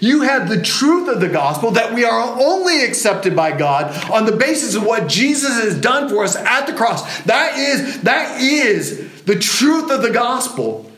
You 0.00 0.22
had 0.22 0.48
the 0.48 0.60
truth 0.60 1.06
of 1.06 1.20
the 1.20 1.28
gospel 1.28 1.70
that 1.70 1.94
we 1.94 2.04
are 2.04 2.40
only 2.40 2.82
accepted 2.82 3.36
by 3.36 3.56
God 3.56 4.10
on 4.10 4.26
the 4.26 4.36
basis 4.36 4.74
of 4.74 4.84
what 4.84 5.06
Jesus 5.06 5.62
has 5.62 5.80
done 5.80 6.08
for 6.08 6.24
us 6.24 6.34
at 6.34 6.66
the 6.66 6.72
cross. 6.72 7.22
That 7.22 7.56
is 7.56 8.02
that 8.02 8.40
is 8.40 9.22
the 9.22 9.38
truth 9.38 9.92
of 9.92 10.02
the 10.02 10.10
gospel. 10.10 10.90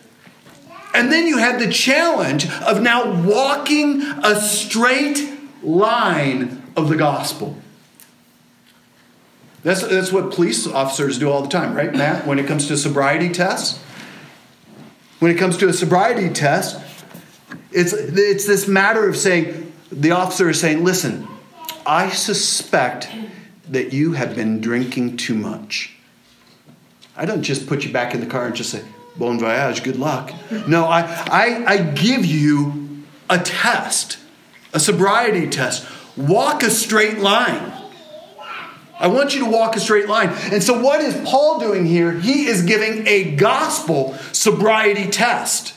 And 0.95 1.13
then 1.13 1.27
you 1.27 1.37
had 1.37 1.61
the 1.61 1.71
challenge 1.71 2.51
of 2.63 2.81
now 2.81 3.23
walking 3.25 4.01
a 4.01 4.41
straight 4.41 5.31
line 5.63 6.63
of 6.79 6.89
the 6.89 6.97
gospel. 6.97 7.59
That's, 9.65 9.87
that's 9.87 10.13
what 10.15 10.33
police 10.33 10.67
officers 10.67 11.19
do 11.19 11.31
all 11.31 11.43
the 11.43 11.49
time, 11.51 11.75
right, 11.75 11.93
Matt? 11.93 12.27
When 12.27 12.39
it 12.39 12.47
comes 12.47 12.69
to 12.69 12.79
sobriety 12.79 13.29
tests? 13.29 13.85
When 15.19 15.31
it 15.31 15.39
comes 15.39 15.57
to 15.59 15.69
a 15.69 15.73
sobriety 15.73 16.29
test, 16.29 16.81
it's, 17.73 17.93
it's 17.93 18.47
this 18.47 18.69
matter 18.69 19.09
of 19.09 19.17
saying, 19.17 19.73
the 19.91 20.13
officer 20.13 20.49
is 20.49 20.61
saying, 20.61 20.85
listen, 20.85 21.27
I 21.87 22.11
suspect 22.11 23.09
that 23.69 23.93
you 23.93 24.13
have 24.13 24.35
been 24.37 24.61
drinking 24.61 25.17
too 25.17 25.35
much. 25.35 25.95
I 27.17 27.25
don't 27.25 27.43
just 27.43 27.67
put 27.67 27.85
you 27.85 27.93
back 27.93 28.15
in 28.15 28.21
the 28.21 28.27
car 28.27 28.47
and 28.47 28.55
just 28.55 28.71
say, 28.71 28.85
bon 29.17 29.39
voyage, 29.39 29.83
good 29.83 29.97
luck. 29.97 30.33
No, 30.67 30.85
I, 30.85 31.03
I, 31.31 31.65
I 31.67 31.77
give 31.79 32.25
you 32.25 33.03
a 33.29 33.39
test, 33.39 34.19
a 34.73 34.79
sobriety 34.79 35.49
test. 35.49 35.87
Walk 36.17 36.63
a 36.63 36.71
straight 36.71 37.19
line. 37.19 37.73
I 38.99 39.07
want 39.07 39.35
you 39.35 39.45
to 39.45 39.51
walk 39.51 39.77
a 39.77 39.81
straight 39.81 40.09
line. 40.09 40.31
And 40.53 40.63
so, 40.63 40.81
what 40.81 41.01
is 41.01 41.15
Paul 41.29 41.61
doing 41.61 41.87
here? 41.87 42.13
He 42.13 42.47
is 42.47 42.63
giving 42.63 43.07
a 43.07 43.37
gospel 43.37 44.15
sobriety 44.33 45.09
test. 45.09 45.75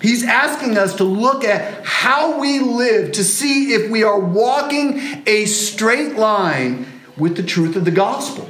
He's 0.00 0.22
asking 0.22 0.78
us 0.78 0.94
to 0.96 1.04
look 1.04 1.42
at 1.42 1.84
how 1.84 2.38
we 2.40 2.60
live 2.60 3.12
to 3.12 3.24
see 3.24 3.72
if 3.72 3.90
we 3.90 4.04
are 4.04 4.18
walking 4.18 5.00
a 5.26 5.44
straight 5.46 6.14
line 6.14 6.86
with 7.16 7.36
the 7.36 7.42
truth 7.42 7.74
of 7.74 7.84
the 7.84 7.90
gospel. 7.90 8.48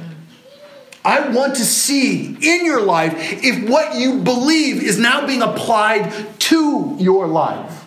I 1.03 1.29
want 1.29 1.55
to 1.55 1.65
see 1.65 2.35
in 2.39 2.65
your 2.65 2.81
life 2.81 3.13
if 3.43 3.67
what 3.67 3.95
you 3.95 4.19
believe 4.19 4.83
is 4.83 4.99
now 4.99 5.25
being 5.25 5.41
applied 5.41 6.39
to 6.39 6.95
your 6.99 7.25
life. 7.25 7.78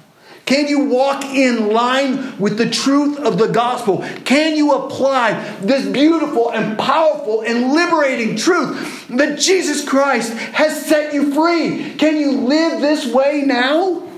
Can 0.45 0.67
you 0.67 0.87
walk 0.87 1.25
in 1.25 1.69
line 1.69 2.39
with 2.39 2.59
the 2.59 2.69
truth 2.69 3.19
of 3.19 3.39
the 3.39 3.47
gospel? 3.47 4.05
Can 4.25 4.57
you 4.57 4.73
apply 4.73 5.57
this 5.61 5.87
beautiful 5.87 6.51
and 6.51 6.79
powerful 6.79 7.43
and 7.43 7.73
liberating 7.73 8.37
truth 8.37 9.07
that 9.09 9.39
Jesus 9.39 9.89
Christ 9.89 10.33
has 10.33 10.85
set 10.85 11.15
you 11.15 11.33
free? 11.33 11.95
Can 11.95 12.17
you 12.17 12.33
live 12.33 12.81
this 12.81 13.07
way 13.07 13.43
now? 13.47 14.09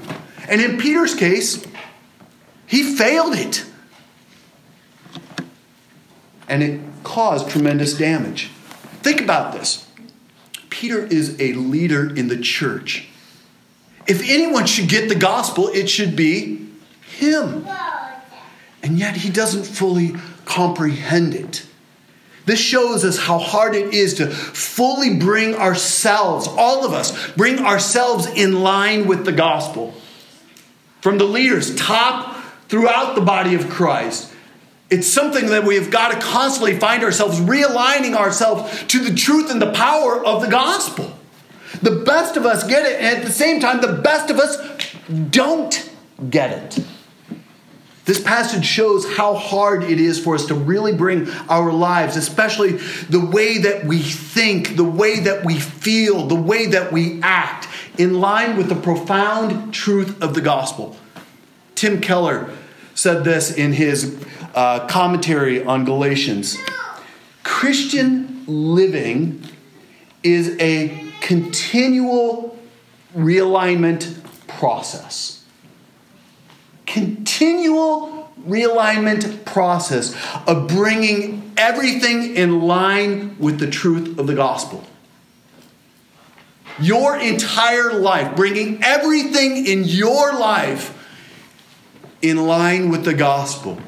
And 0.49 0.61
in 0.61 0.79
Peter's 0.79 1.15
case, 1.15 1.65
he 2.67 2.83
failed 2.83 3.35
it. 3.35 3.65
And 6.49 6.63
it 6.63 6.81
caused 7.03 7.51
tremendous 7.51 7.97
damage. 7.97 8.51
Think 9.03 9.21
about 9.21 9.53
this 9.53 9.87
Peter 10.71 11.07
is 11.07 11.41
a 11.41 11.53
leader 11.53 12.15
in 12.15 12.29
the 12.29 12.39
church. 12.39 13.09
If 14.07 14.23
anyone 14.23 14.67
should 14.67 14.89
get 14.89 15.09
the 15.09 15.15
gospel, 15.15 15.69
it 15.69 15.89
should 15.89 16.15
be 16.15 16.69
him. 17.03 17.67
And 18.83 18.99
yet 18.99 19.17
he 19.17 19.31
doesn't 19.31 19.65
fully 19.65 20.15
comprehend 20.45 21.35
it. 21.35 21.67
This 22.47 22.61
shows 22.61 23.05
us 23.05 23.19
how 23.19 23.39
hard 23.39 23.75
it 23.75 23.95
is 23.95 24.15
to 24.15 24.29
fully 24.29 25.17
bring 25.17 25.55
ourselves, 25.55 26.47
all 26.47 26.85
of 26.85 26.93
us, 26.93 27.33
bring 27.33 27.61
ourselves 27.61 28.27
in 28.27 28.63
line 28.63 29.07
with 29.07 29.25
the 29.25 29.33
gospel. 29.33 29.95
From 31.01 31.17
the 31.17 31.25
leaders, 31.25 31.75
top 31.75 32.37
throughout 32.69 33.15
the 33.15 33.23
body 33.23 33.55
of 33.55 33.71
Christ. 33.71 34.31
It's 34.91 35.07
something 35.07 35.47
that 35.47 35.65
we 35.65 35.77
have 35.77 35.91
got 35.91 36.13
to 36.13 36.21
constantly 36.21 36.79
find 36.79 37.03
ourselves 37.03 37.41
realigning 37.41 38.15
ourselves 38.15 38.85
to 38.89 39.01
the 39.03 39.15
truth 39.15 39.51
and 39.51 39.61
the 39.61 39.73
power 39.73 40.25
of 40.25 40.43
the 40.43 40.49
gospel. 40.49 41.19
The 41.85 42.03
best 42.05 42.39
of 42.39 42.47
us 42.47 42.67
get 42.67 42.87
it, 42.87 42.99
and 42.99 43.19
at 43.19 43.25
the 43.27 43.31
same 43.31 43.61
time, 43.61 43.83
the 43.83 43.93
best 43.93 44.31
of 44.31 44.39
us 44.39 44.57
don't 45.31 45.91
get 46.31 46.51
it. 46.51 46.85
This 48.07 48.23
passage 48.23 48.65
shows 48.65 49.17
how 49.17 49.35
hard 49.35 49.83
it 49.83 50.01
is 50.01 50.19
for 50.19 50.35
us 50.35 50.47
to 50.47 50.55
really 50.55 50.95
bring 50.95 51.29
our 51.51 51.71
lives, 51.71 52.17
especially 52.17 52.73
the 52.73 53.21
way 53.21 53.59
that 53.59 53.85
we 53.85 53.99
think, 53.99 54.77
the 54.77 54.85
way 54.85 55.21
that 55.21 55.45
we 55.45 55.59
feel, 55.59 56.27
the 56.27 56.35
way 56.35 56.67
that 56.69 56.91
we 56.91 57.21
act, 57.21 57.69
in 57.99 58.19
line 58.19 58.57
with 58.57 58.71
the 58.71 58.77
profound 58.77 59.75
truth 59.75 60.23
of 60.23 60.33
the 60.33 60.41
gospel. 60.41 60.97
Tim 61.75 62.01
Keller 62.01 62.51
said 62.95 63.25
this 63.25 63.51
in 63.51 63.75
his 63.75 64.25
uh, 64.55 64.87
commentary 64.87 65.63
on 65.63 65.85
Galatians 65.85 66.57
Christian 67.43 68.43
living 68.47 69.43
is 70.23 70.57
a 70.59 71.04
continual 71.25 72.55
realignment 73.17 74.23
process. 74.47 75.43
Continual 76.85 78.31
realignment 78.47 79.47
process 79.47 80.15
of 80.47 80.69
bringing 80.69 81.55
everything 81.57 82.37
in 82.37 82.61
line 82.61 83.39
with 83.39 83.59
the 83.59 83.71
truth 83.71 84.19
of 84.19 84.27
the 84.27 84.35
gospel. 84.35 84.85
Your 86.79 87.17
entire 87.17 87.95
life, 87.95 88.37
bringing 88.37 88.85
everything 88.85 89.67
in 89.67 89.85
your 89.85 90.35
life 90.35 90.93
in 92.21 92.47
line 92.47 92.91
with 92.91 93.07
the 93.07 93.15
gospel. 93.15 93.79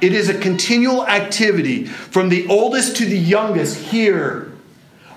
It 0.00 0.12
is 0.12 0.28
a 0.28 0.36
continual 0.36 1.06
activity 1.06 1.84
from 1.84 2.30
the 2.30 2.48
oldest 2.48 2.96
to 2.96 3.06
the 3.06 3.16
youngest 3.16 3.78
here 3.78 4.53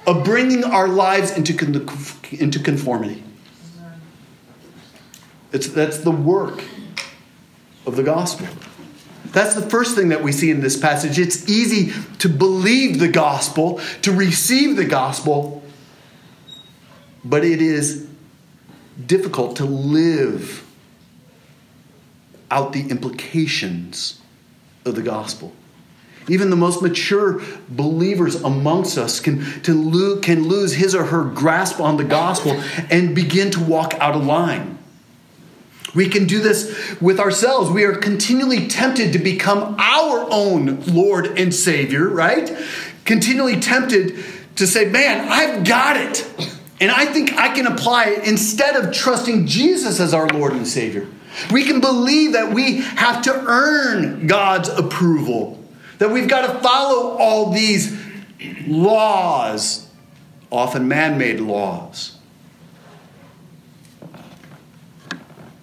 of 0.08 0.24
bringing 0.24 0.64
our 0.64 0.88
lives 0.88 1.32
into, 1.38 1.54
into 2.32 2.60
conformity. 2.60 3.24
It's, 5.52 5.68
that's 5.68 6.00
the 6.00 6.12
work 6.12 6.64
of 7.86 7.98
the 7.98 8.04
gospel. 8.04 8.48
That's 9.26 9.54
the 9.54 9.70
first 9.70 9.96
thing 9.96 10.10
that 10.10 10.24
we 10.24 10.32
see 10.32 10.50
in 10.50 10.62
this 10.62 10.78
passage. 10.78 11.20
It's 11.20 11.50
easy 11.50 11.94
to 12.20 12.30
believe 12.30 13.00
the 13.00 13.10
gospel, 13.10 13.82
to 14.04 14.14
receive 14.14 14.78
the 14.78 14.86
gospel, 14.86 15.62
but 17.24 17.44
it 17.44 17.62
is 17.62 18.08
difficult 19.06 19.58
to 19.58 19.66
live 19.66 20.66
out 22.50 22.72
the 22.72 22.90
implications 22.90 24.22
of 24.86 24.96
the 24.96 25.02
gospel. 25.02 25.54
Even 26.30 26.50
the 26.50 26.56
most 26.56 26.82
mature 26.82 27.42
believers 27.70 28.36
amongst 28.36 28.98
us 28.98 29.20
can, 29.20 29.44
lo- 29.68 30.20
can 30.20 30.48
lose 30.48 30.74
his 30.74 30.94
or 30.94 31.06
her 31.06 31.24
grasp 31.24 31.80
on 31.80 31.98
the 31.98 32.04
gospel 32.04 32.52
and 32.90 33.16
begin 33.16 33.50
to 33.52 33.64
walk 33.64 33.94
out 33.96 34.16
of 34.16 34.26
line. 34.26 34.78
We 35.96 36.10
can 36.10 36.28
do 36.28 36.42
this 36.42 37.00
with 37.02 37.20
ourselves. 37.20 37.72
We 37.72 37.84
are 37.84 37.96
continually 37.96 38.68
tempted 38.68 39.14
to 39.14 39.20
become 39.20 39.76
our 39.80 40.28
own 40.30 40.82
Lord 40.82 41.40
and 41.40 41.54
Savior, 41.54 42.08
right? 42.08 42.56
Continually 43.06 43.60
tempted 43.60 44.24
to 44.58 44.68
say, 44.68 44.86
Man, 44.90 45.28
I've 45.28 45.66
got 45.66 45.98
it. 45.98 46.30
And 46.80 46.92
I 46.92 47.06
think 47.06 47.34
I 47.34 47.54
can 47.56 47.66
apply 47.66 48.10
it 48.10 48.28
instead 48.28 48.76
of 48.76 48.94
trusting 48.94 49.48
Jesus 49.48 50.00
as 50.00 50.14
our 50.14 50.28
Lord 50.28 50.54
and 50.54 50.68
Savior. 50.68 51.08
We 51.52 51.64
can 51.64 51.82
believe 51.82 52.34
that 52.34 52.54
we 52.54 52.82
have 52.82 53.24
to 53.24 53.34
earn 53.34 54.28
God's 54.28 54.70
approval, 54.70 55.64
that 55.98 56.12
we've 56.12 56.28
got 56.28 56.52
to 56.52 56.60
follow 56.60 57.18
all 57.18 57.52
these 57.52 57.98
laws, 58.68 59.90
often 60.52 60.88
man 60.88 61.18
made 61.18 61.40
laws. 61.40 62.18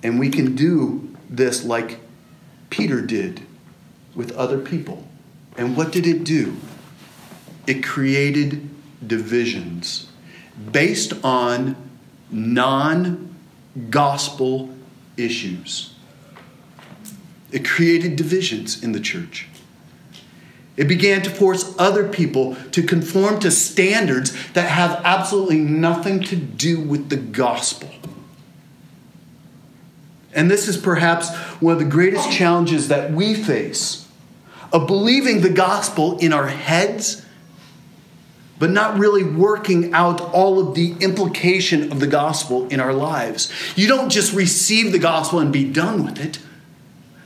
And 0.02 0.18
we 0.18 0.28
can 0.28 0.54
do 0.54 1.16
this 1.30 1.64
like 1.64 2.00
Peter 2.70 3.00
did 3.00 3.42
with 4.14 4.32
other 4.32 4.58
people. 4.58 5.06
And 5.56 5.76
what 5.76 5.92
did 5.92 6.06
it 6.06 6.24
do? 6.24 6.56
It 7.66 7.82
created 7.82 8.68
divisions 9.06 10.08
based 10.72 11.12
on 11.24 11.76
non 12.30 13.34
gospel 13.90 14.74
issues. 15.16 15.94
It 17.50 17.64
created 17.64 18.16
divisions 18.16 18.82
in 18.82 18.92
the 18.92 19.00
church. 19.00 19.48
It 20.76 20.88
began 20.88 21.22
to 21.22 21.30
force 21.30 21.74
other 21.78 22.08
people 22.08 22.56
to 22.72 22.82
conform 22.82 23.38
to 23.40 23.50
standards 23.50 24.32
that 24.52 24.68
have 24.68 25.00
absolutely 25.04 25.58
nothing 25.58 26.20
to 26.24 26.36
do 26.36 26.80
with 26.80 27.10
the 27.10 27.16
gospel. 27.16 27.90
And 30.32 30.50
this 30.50 30.66
is 30.66 30.76
perhaps 30.76 31.32
one 31.60 31.74
of 31.74 31.78
the 31.78 31.84
greatest 31.84 32.30
challenges 32.32 32.88
that 32.88 33.12
we 33.12 33.34
face 33.34 34.08
of 34.72 34.88
believing 34.88 35.42
the 35.42 35.50
gospel 35.50 36.18
in 36.18 36.32
our 36.32 36.48
heads 36.48 37.24
but 38.58 38.70
not 38.70 38.98
really 38.98 39.24
working 39.24 39.92
out 39.92 40.20
all 40.20 40.58
of 40.58 40.74
the 40.74 40.94
implication 41.00 41.90
of 41.90 42.00
the 42.00 42.06
gospel 42.06 42.66
in 42.68 42.80
our 42.80 42.92
lives. 42.92 43.52
You 43.76 43.88
don't 43.88 44.10
just 44.10 44.32
receive 44.32 44.92
the 44.92 44.98
gospel 44.98 45.40
and 45.40 45.52
be 45.52 45.70
done 45.70 46.04
with 46.04 46.20
it. 46.20 46.38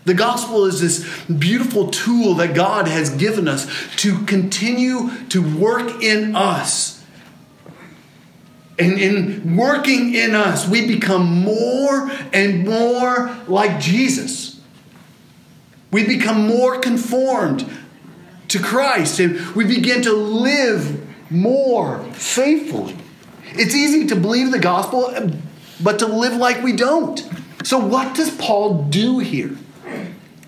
The 0.08 0.14
gospel 0.14 0.64
is 0.64 0.80
this 0.80 1.06
beautiful 1.26 1.90
tool 1.90 2.32
that 2.36 2.54
God 2.54 2.88
has 2.88 3.10
given 3.10 3.46
us 3.46 3.66
to 3.96 4.24
continue 4.24 5.10
to 5.26 5.58
work 5.58 6.02
in 6.02 6.34
us. 6.34 7.04
And 8.78 8.98
in 8.98 9.54
working 9.54 10.14
in 10.14 10.34
us, 10.34 10.66
we 10.66 10.86
become 10.86 11.42
more 11.42 12.10
and 12.32 12.64
more 12.64 13.36
like 13.48 13.80
Jesus. 13.80 14.58
We 15.90 16.06
become 16.06 16.46
more 16.46 16.78
conformed 16.78 17.70
to 18.48 18.58
Christ, 18.60 19.20
and 19.20 19.38
we 19.54 19.66
begin 19.66 20.00
to 20.04 20.12
live 20.14 21.06
more 21.30 22.02
faithfully. 22.14 22.96
It's 23.52 23.74
easy 23.74 24.06
to 24.06 24.16
believe 24.16 24.52
the 24.52 24.58
gospel, 24.58 25.14
but 25.82 25.98
to 25.98 26.06
live 26.06 26.32
like 26.32 26.62
we 26.62 26.72
don't. 26.72 27.28
So, 27.62 27.78
what 27.78 28.16
does 28.16 28.34
Paul 28.34 28.84
do 28.84 29.18
here? 29.18 29.54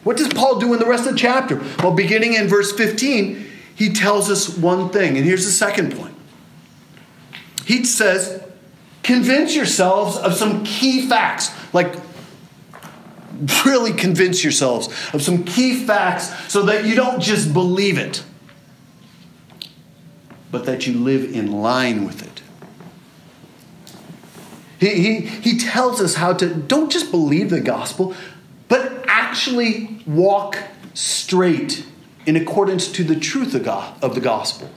What 0.04 0.16
does 0.16 0.28
Paul 0.28 0.58
do 0.58 0.72
in 0.72 0.80
the 0.80 0.86
rest 0.86 1.06
of 1.06 1.12
the 1.12 1.18
chapter? 1.18 1.62
Well, 1.82 1.92
beginning 1.92 2.34
in 2.34 2.48
verse 2.48 2.72
15, 2.72 3.46
he 3.74 3.92
tells 3.92 4.30
us 4.30 4.56
one 4.56 4.90
thing, 4.90 5.16
and 5.16 5.24
here's 5.24 5.44
the 5.44 5.52
second 5.52 5.94
point. 5.96 6.14
He 7.64 7.84
says, 7.84 8.42
Convince 9.02 9.54
yourselves 9.54 10.16
of 10.16 10.34
some 10.34 10.64
key 10.64 11.08
facts, 11.08 11.50
like 11.72 11.94
really 13.64 13.92
convince 13.92 14.42
yourselves 14.44 14.88
of 15.14 15.22
some 15.22 15.44
key 15.44 15.84
facts 15.84 16.52
so 16.52 16.62
that 16.62 16.84
you 16.84 16.94
don't 16.94 17.20
just 17.20 17.54
believe 17.54 17.96
it 17.96 18.22
but 20.50 20.64
that 20.66 20.86
you 20.86 20.98
live 20.98 21.32
in 21.34 21.52
line 21.52 22.04
with 22.04 22.22
it. 22.22 22.42
He, 24.78 24.94
he, 24.94 25.26
he 25.26 25.58
tells 25.58 26.00
us 26.00 26.14
how 26.14 26.32
to 26.34 26.54
don't 26.54 26.90
just 26.90 27.10
believe 27.10 27.50
the 27.50 27.60
gospel, 27.60 28.14
but 28.70 29.04
actually 29.09 30.02
walk 30.06 30.56
straight 30.94 31.85
in 32.24 32.37
accordance 32.37 32.90
to 32.92 33.04
the 33.04 33.16
truth 33.16 33.54
of 33.54 34.14
the 34.14 34.20
gospel. 34.20 34.70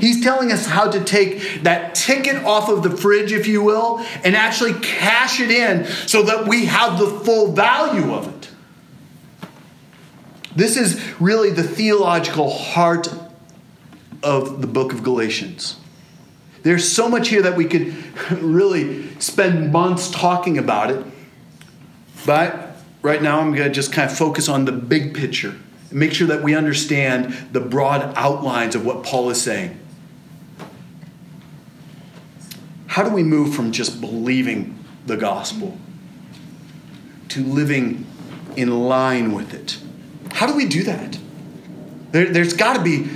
He's 0.00 0.22
telling 0.22 0.50
us 0.50 0.66
how 0.66 0.90
to 0.90 1.02
take 1.04 1.62
that 1.62 1.94
ticket 1.94 2.44
off 2.44 2.68
of 2.68 2.82
the 2.82 2.90
fridge, 2.90 3.32
if 3.32 3.46
you 3.46 3.62
will, 3.62 4.04
and 4.24 4.34
actually 4.34 4.74
cash 4.80 5.40
it 5.40 5.50
in 5.50 5.86
so 6.08 6.24
that 6.24 6.48
we 6.48 6.66
have 6.66 6.98
the 6.98 7.06
full 7.06 7.52
value 7.52 8.12
of 8.12 8.28
it. 8.28 8.50
This 10.56 10.76
is 10.76 11.00
really 11.20 11.50
the 11.50 11.62
theological 11.62 12.50
heart 12.50 13.08
of 14.24 14.60
the 14.60 14.66
book 14.66 14.92
of 14.92 15.04
Galatians. 15.04 15.76
There's 16.62 16.90
so 16.90 17.08
much 17.08 17.28
here 17.28 17.42
that 17.42 17.56
we 17.56 17.66
could 17.66 17.94
really 18.42 19.08
spend 19.20 19.70
months 19.70 20.10
talking 20.10 20.58
about 20.58 20.90
it. 20.90 21.06
But 22.24 22.65
right 23.06 23.22
now, 23.22 23.40
I'm 23.40 23.52
going 23.52 23.68
to 23.68 23.72
just 23.72 23.92
kind 23.92 24.10
of 24.10 24.18
focus 24.18 24.48
on 24.48 24.64
the 24.64 24.72
big 24.72 25.14
picture 25.14 25.54
and 25.90 25.98
make 25.98 26.12
sure 26.12 26.26
that 26.26 26.42
we 26.42 26.56
understand 26.56 27.32
the 27.52 27.60
broad 27.60 28.12
outlines 28.16 28.74
of 28.74 28.84
what 28.84 29.04
Paul 29.04 29.30
is 29.30 29.40
saying. 29.40 29.78
How 32.88 33.04
do 33.04 33.10
we 33.10 33.22
move 33.22 33.54
from 33.54 33.70
just 33.70 34.00
believing 34.00 34.76
the 35.06 35.16
gospel 35.16 35.78
to 37.28 37.44
living 37.44 38.04
in 38.56 38.88
line 38.88 39.32
with 39.32 39.54
it? 39.54 39.78
How 40.32 40.48
do 40.48 40.56
we 40.56 40.66
do 40.66 40.82
that? 40.82 41.16
There, 42.10 42.26
has 42.26 42.54
got 42.54 42.76
to 42.76 42.82
be 42.82 43.08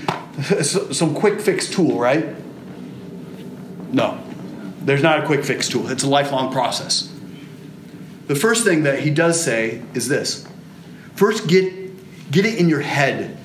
some 0.63 1.15
quick 1.15 1.41
fix 1.41 1.69
tool, 1.69 1.99
right? 1.99 2.37
No, 3.93 4.23
there's 4.83 5.03
not 5.03 5.25
a 5.25 5.27
quick 5.27 5.45
fix 5.45 5.69
tool. 5.69 5.89
It's 5.89 6.05
a 6.05 6.09
lifelong 6.09 6.53
process. 6.53 7.13
The 8.31 8.37
first 8.37 8.63
thing 8.63 8.85
that 8.85 9.01
he 9.01 9.11
does 9.11 9.43
say 9.43 9.83
is 9.93 10.07
this 10.07 10.47
first, 11.17 11.49
get, 11.49 12.31
get 12.31 12.47
it 12.47 12.61
in 12.61 12.69
your 12.69 12.79
head. 12.81 13.37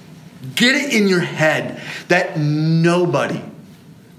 Get 0.54 0.76
it 0.76 0.94
in 0.94 1.08
your 1.08 1.22
head 1.22 1.82
that 2.08 2.38
nobody, 2.38 3.42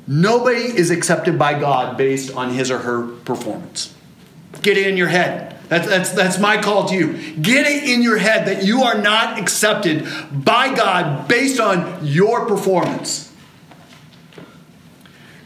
nobody 0.09 0.62
is 0.62 0.90
accepted 0.90 1.38
by 1.38 1.57
God 1.61 1.96
based 1.96 2.35
on 2.35 2.50
his 2.50 2.72
or 2.72 2.79
her 2.79 3.07
performance. 3.07 3.94
Get 4.62 4.76
it 4.76 4.88
in 4.88 4.96
your 4.96 5.07
head. 5.07 5.57
That's, 5.68 5.87
that's, 5.87 6.11
that's 6.11 6.40
my 6.40 6.61
call 6.61 6.88
to 6.88 6.96
you. 6.96 7.37
Get 7.37 7.64
it 7.68 7.88
in 7.88 8.02
your 8.02 8.16
head 8.16 8.48
that 8.48 8.64
you 8.64 8.83
are 8.83 9.00
not 9.00 9.38
accepted 9.38 10.05
by 10.33 10.74
God 10.74 11.29
based 11.29 11.61
on 11.61 12.05
your 12.05 12.46
performance. 12.46 13.26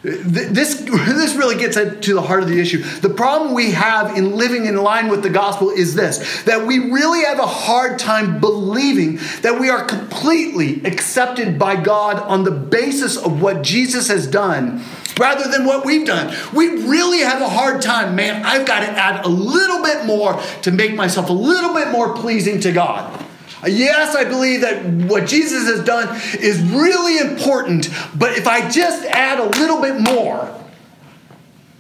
This, 0.03 0.75
this 0.81 1.35
really 1.35 1.57
gets 1.57 1.77
to 1.77 2.15
the 2.15 2.23
heart 2.23 2.43
of 2.43 2.49
the 2.49 2.59
issue. 2.59 2.83
The 3.01 3.11
problem 3.11 3.55
we 3.55 3.73
have 3.73 4.17
in 4.17 4.37
living 4.37 4.67
in 4.67 4.77
line 4.77 5.09
with 5.09 5.23
the 5.23 5.31
gospel 5.31 5.71
is 5.71 5.95
this 5.95 6.43
that 6.45 6.67
we 6.67 6.79
really 6.91 7.25
have 7.25 7.39
a 7.39 7.47
hard 7.47 7.99
time 7.99 8.41
believing 8.41 9.17
that 9.43 9.61
we 9.61 9.69
are 9.69 9.85
completely 9.85 10.85
accepted 10.85 11.59
by 11.59 11.81
God 11.81 12.17
on 12.19 12.45
the 12.45 12.51
basis 12.51 13.17
of 13.17 13.43
what 13.43 13.63
Jesus 13.63 14.09
has 14.09 14.27
done 14.27 14.83
rather 15.19 15.51
than 15.51 15.67
what 15.67 15.85
we've 15.85 16.07
done. 16.07 16.35
We 16.55 16.69
really 16.87 17.19
have 17.19 17.43
a 17.43 17.49
hard 17.49 17.83
time, 17.83 18.15
man. 18.15 18.43
I've 18.45 18.67
got 18.67 18.81
to 18.81 18.87
add 18.87 19.27
a 19.27 19.29
little 19.29 19.83
bit 19.83 20.07
more 20.07 20.41
to 20.63 20.71
make 20.71 20.95
myself 20.95 21.29
a 21.29 21.35
little 21.35 21.75
bit 21.75 21.91
more 21.91 22.15
pleasing 22.15 22.61
to 22.61 22.73
God. 22.73 23.27
Yes, 23.67 24.15
I 24.17 24.25
believe 24.25 24.63
that 24.63 24.85
what 24.85 25.27
Jesus 25.27 25.67
has 25.67 25.85
done 25.85 26.09
is 26.39 26.61
really 26.63 27.19
important, 27.19 27.91
but 28.15 28.39
if 28.39 28.47
I 28.47 28.69
just 28.71 29.05
add 29.05 29.39
a 29.39 29.45
little 29.59 29.81
bit 29.81 30.01
more, 30.01 30.57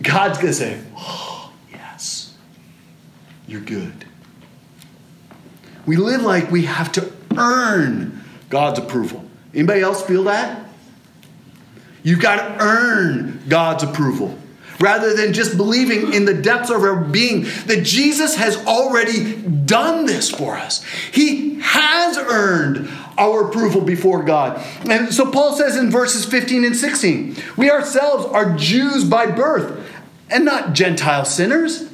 God's 0.02 0.38
going 0.38 0.48
to 0.48 0.54
say, 0.54 0.80
Oh, 0.96 1.52
yes, 1.70 2.36
you're 3.46 3.60
good. 3.60 4.04
We 5.86 5.96
live 5.96 6.22
like 6.22 6.50
we 6.50 6.66
have 6.66 6.92
to 6.92 7.10
earn 7.36 8.22
God's 8.50 8.78
approval. 8.78 9.24
Anybody 9.54 9.80
else 9.80 10.02
feel 10.02 10.24
that? 10.24 10.66
You've 12.02 12.20
got 12.20 12.36
to 12.36 12.64
earn 12.64 13.42
God's 13.48 13.82
approval. 13.82 14.38
Rather 14.80 15.14
than 15.14 15.32
just 15.32 15.56
believing 15.56 16.12
in 16.12 16.24
the 16.24 16.34
depths 16.34 16.70
of 16.70 16.82
our 16.82 16.96
being 16.96 17.42
that 17.66 17.82
Jesus 17.84 18.36
has 18.36 18.56
already 18.66 19.36
done 19.36 20.06
this 20.06 20.30
for 20.30 20.56
us. 20.56 20.82
He 21.12 21.60
has 21.60 22.16
earned 22.16 22.88
our 23.18 23.48
approval 23.48 23.82
before 23.82 24.22
God. 24.22 24.64
And 24.88 25.12
so 25.12 25.30
Paul 25.30 25.54
says 25.54 25.76
in 25.76 25.90
verses 25.90 26.24
15 26.24 26.64
and 26.64 26.76
16, 26.76 27.36
we 27.56 27.70
ourselves 27.70 28.24
are 28.26 28.56
Jews 28.56 29.04
by 29.04 29.26
birth 29.26 29.86
and 30.30 30.44
not 30.44 30.72
Gentile 30.72 31.26
sinners. 31.26 31.90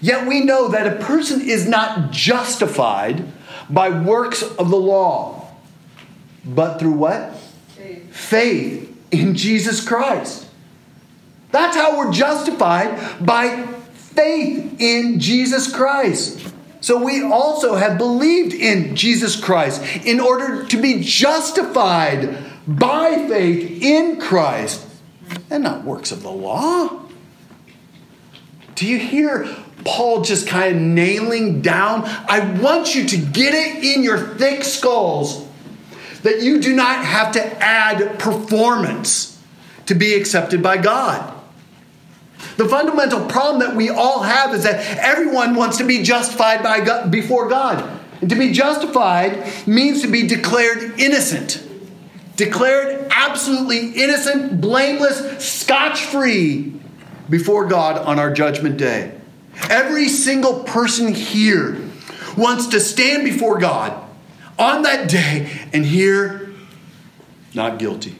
Yet 0.00 0.26
we 0.26 0.40
know 0.40 0.68
that 0.68 0.86
a 0.86 1.02
person 1.04 1.40
is 1.40 1.66
not 1.66 2.10
justified 2.10 3.24
by 3.70 3.88
works 3.88 4.42
of 4.42 4.68
the 4.68 4.76
law, 4.76 5.48
but 6.44 6.78
through 6.78 6.92
what? 6.92 7.34
Faith, 7.68 8.14
Faith 8.14 9.12
in 9.12 9.34
Jesus 9.34 9.86
Christ. 9.86 10.43
That's 11.54 11.76
how 11.76 11.96
we're 11.96 12.10
justified 12.10 13.24
by 13.24 13.64
faith 13.94 14.80
in 14.80 15.20
Jesus 15.20 15.72
Christ. 15.72 16.52
So 16.80 17.02
we 17.02 17.22
also 17.22 17.76
have 17.76 17.96
believed 17.96 18.52
in 18.52 18.96
Jesus 18.96 19.40
Christ 19.40 19.80
in 20.04 20.18
order 20.18 20.66
to 20.66 20.82
be 20.82 21.00
justified 21.00 22.36
by 22.66 23.28
faith 23.28 23.82
in 23.82 24.20
Christ 24.20 24.84
and 25.48 25.62
not 25.62 25.84
works 25.84 26.10
of 26.10 26.24
the 26.24 26.30
law. 26.30 27.04
Do 28.74 28.84
you 28.84 28.98
hear 28.98 29.46
Paul 29.84 30.22
just 30.22 30.48
kind 30.48 30.74
of 30.74 30.82
nailing 30.82 31.62
down? 31.62 32.02
I 32.04 32.58
want 32.60 32.96
you 32.96 33.06
to 33.06 33.16
get 33.16 33.54
it 33.54 33.84
in 33.84 34.02
your 34.02 34.18
thick 34.18 34.64
skulls 34.64 35.46
that 36.24 36.42
you 36.42 36.60
do 36.60 36.74
not 36.74 37.04
have 37.04 37.30
to 37.34 37.62
add 37.62 38.18
performance 38.18 39.40
to 39.86 39.94
be 39.94 40.14
accepted 40.14 40.60
by 40.60 40.78
God. 40.78 41.30
The 42.56 42.68
fundamental 42.68 43.26
problem 43.26 43.60
that 43.66 43.76
we 43.76 43.90
all 43.90 44.22
have 44.22 44.54
is 44.54 44.64
that 44.64 44.98
everyone 44.98 45.54
wants 45.54 45.78
to 45.78 45.84
be 45.84 46.02
justified 46.02 46.62
by 46.62 46.80
God, 46.80 47.10
before 47.10 47.48
God. 47.48 48.00
And 48.20 48.30
to 48.30 48.36
be 48.36 48.52
justified 48.52 49.66
means 49.66 50.02
to 50.02 50.08
be 50.08 50.26
declared 50.26 50.98
innocent. 51.00 51.66
Declared 52.36 53.08
absolutely 53.10 53.90
innocent, 54.02 54.60
blameless, 54.60 55.44
scotch 55.44 56.04
free 56.04 56.74
before 57.28 57.66
God 57.66 57.98
on 57.98 58.18
our 58.18 58.32
judgment 58.32 58.76
day. 58.76 59.18
Every 59.70 60.08
single 60.08 60.64
person 60.64 61.14
here 61.14 61.80
wants 62.36 62.68
to 62.68 62.80
stand 62.80 63.24
before 63.24 63.58
God 63.58 64.00
on 64.58 64.82
that 64.82 65.08
day 65.08 65.50
and 65.72 65.84
hear, 65.84 66.52
not 67.54 67.78
guilty. 67.78 68.16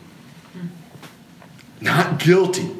Not 1.80 2.18
guilty. 2.18 2.70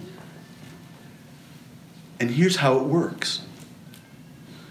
And 2.24 2.32
here's 2.34 2.56
how 2.56 2.78
it 2.78 2.84
works. 2.84 3.42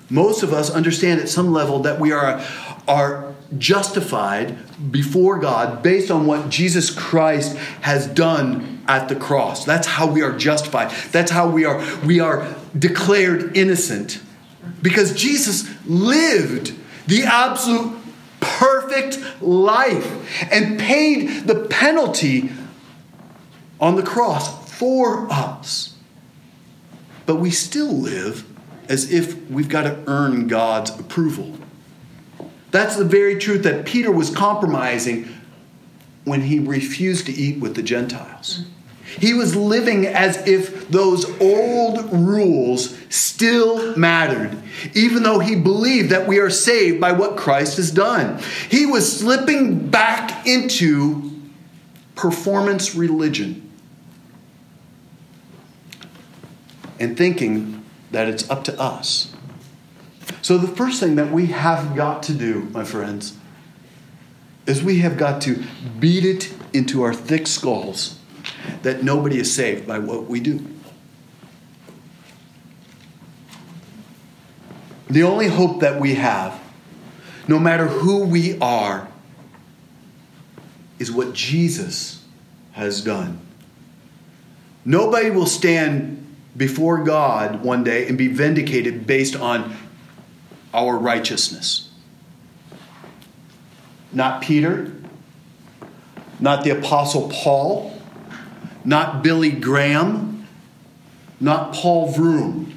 Most 0.10 0.42
of 0.42 0.54
us 0.54 0.72
understand 0.72 1.22
at 1.22 1.30
some 1.30 1.54
level 1.54 1.84
that 1.84 2.00
we 2.00 2.12
are, 2.12 2.44
are 2.88 3.36
justified 3.60 4.58
before 4.92 5.38
God 5.38 5.84
based 5.84 6.10
on 6.10 6.26
what 6.26 6.50
Jesus 6.50 6.90
Christ 6.90 7.56
has 7.82 8.08
done 8.08 8.82
at 8.88 9.08
the 9.08 9.16
cross. 9.16 9.66
That's 9.66 9.86
how 9.86 10.08
we 10.08 10.24
are 10.24 10.36
justified. 10.36 10.90
That's 11.12 11.30
how 11.30 11.48
we 11.48 11.64
are 11.64 11.80
we 12.04 12.20
are 12.20 12.56
declared 12.76 13.56
innocent 13.56 14.20
because 14.82 15.14
Jesus 15.14 15.70
lived 15.86 16.74
the 17.06 17.22
absolute 17.26 17.96
perfect 18.40 19.22
life 19.44 20.52
and 20.52 20.80
paid 20.80 21.46
the 21.46 21.68
penalty 21.70 22.52
on 23.80 23.96
the 23.96 24.04
cross 24.04 24.72
for 24.72 25.32
us. 25.32 25.93
But 27.26 27.36
we 27.36 27.52
still 27.52 27.92
live 27.92 28.46
as 28.90 29.12
if 29.12 29.50
we've 29.50 29.70
got 29.70 29.84
to 29.84 29.98
earn 30.08 30.48
God's 30.48 30.92
approval. 31.00 31.58
That's 32.72 32.96
the 32.96 33.06
very 33.06 33.38
truth 33.38 33.64
that 33.64 33.86
Peter 33.86 34.12
was 34.12 34.30
compromising 34.30 35.28
when 36.26 36.42
he 36.42 36.60
refused 36.60 37.26
to 37.28 37.32
eat 37.32 37.60
with 37.60 37.76
the 37.76 37.84
Gentiles. 37.84 38.66
He 39.20 39.34
was 39.34 39.56
living 39.56 40.08
as 40.08 40.48
if 40.48 40.88
those 40.90 41.26
old 41.40 42.12
rules 42.12 42.98
still 43.10 43.96
mattered, 43.96 44.58
even 44.96 45.22
though 45.24 45.40
he 45.40 45.56
believed 45.56 46.10
that 46.10 46.28
we 46.28 46.40
are 46.40 46.50
saved 46.50 47.00
by 47.00 47.12
what 47.12 47.38
Christ 47.38 47.78
has 47.78 47.92
done. 47.92 48.42
He 48.70 48.86
was 48.86 49.20
slipping 49.20 49.90
back 49.90 50.48
into 50.48 51.32
performance 52.16 52.96
religion 52.96 53.73
and 57.04 57.18
thinking 57.18 57.84
that 58.12 58.28
it's 58.28 58.50
up 58.50 58.64
to 58.64 58.80
us 58.80 59.34
so, 60.44 60.58
the 60.58 60.68
first 60.68 61.00
thing 61.00 61.16
that 61.16 61.32
we 61.32 61.48
have 61.48 61.96
got 61.96 62.24
to 62.24 62.34
do, 62.34 62.68
my 62.72 62.84
friends, 62.84 63.38
is 64.66 64.84
we 64.84 65.00
have 65.00 65.18
got 65.18 65.42
to 65.44 65.64
beat 66.00 66.26
it 66.26 66.54
into 66.74 67.02
our 67.04 67.14
thick 67.14 67.48
skulls 67.48 68.20
that 68.82 69.04
nobody 69.04 69.40
is 69.40 69.54
saved 69.54 69.88
by 69.88 70.00
what 70.00 70.26
we 70.26 70.40
do. 70.40 70.66
The 75.10 75.24
only 75.24 75.48
hope 75.48 75.82
that 75.82 76.00
we 76.02 76.16
have, 76.16 76.60
no 77.48 77.60
matter 77.60 77.88
who 77.88 78.26
we 78.26 78.58
are, 78.60 79.08
is 81.00 81.12
what 81.12 81.34
Jesus 81.34 82.24
has 82.72 83.02
done. 83.02 83.40
Nobody 84.84 85.30
will 85.30 85.46
stand 85.46 86.23
before 86.56 87.04
God 87.04 87.64
one 87.64 87.84
day 87.84 88.08
and 88.08 88.18
be 88.18 88.28
vindicated 88.28 89.08
based 89.08 89.36
on 89.36 89.76
our 90.74 90.98
righteousness. 90.98 91.90
Not 94.12 94.42
Peter, 94.42 94.92
not 96.40 96.64
the 96.64 96.72
Apostle 96.72 97.30
Paul, 97.34 98.00
not 98.86 99.24
Billy 99.24 99.52
Graham, 99.52 100.48
not 101.40 101.74
Paul 101.74 102.12
Vroom. 102.12 102.70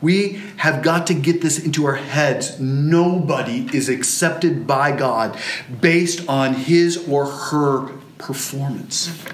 We 0.00 0.40
have 0.56 0.82
got 0.82 1.08
to 1.08 1.14
get 1.14 1.42
this 1.42 1.62
into 1.62 1.84
our 1.86 1.94
heads. 1.94 2.58
Nobody 2.58 3.68
is 3.72 3.88
accepted 3.88 4.66
by 4.66 4.96
God 4.96 5.38
based 5.80 6.26
on 6.28 6.54
his 6.54 7.08
or 7.08 7.26
her 7.26 7.88
performance. 8.16 9.24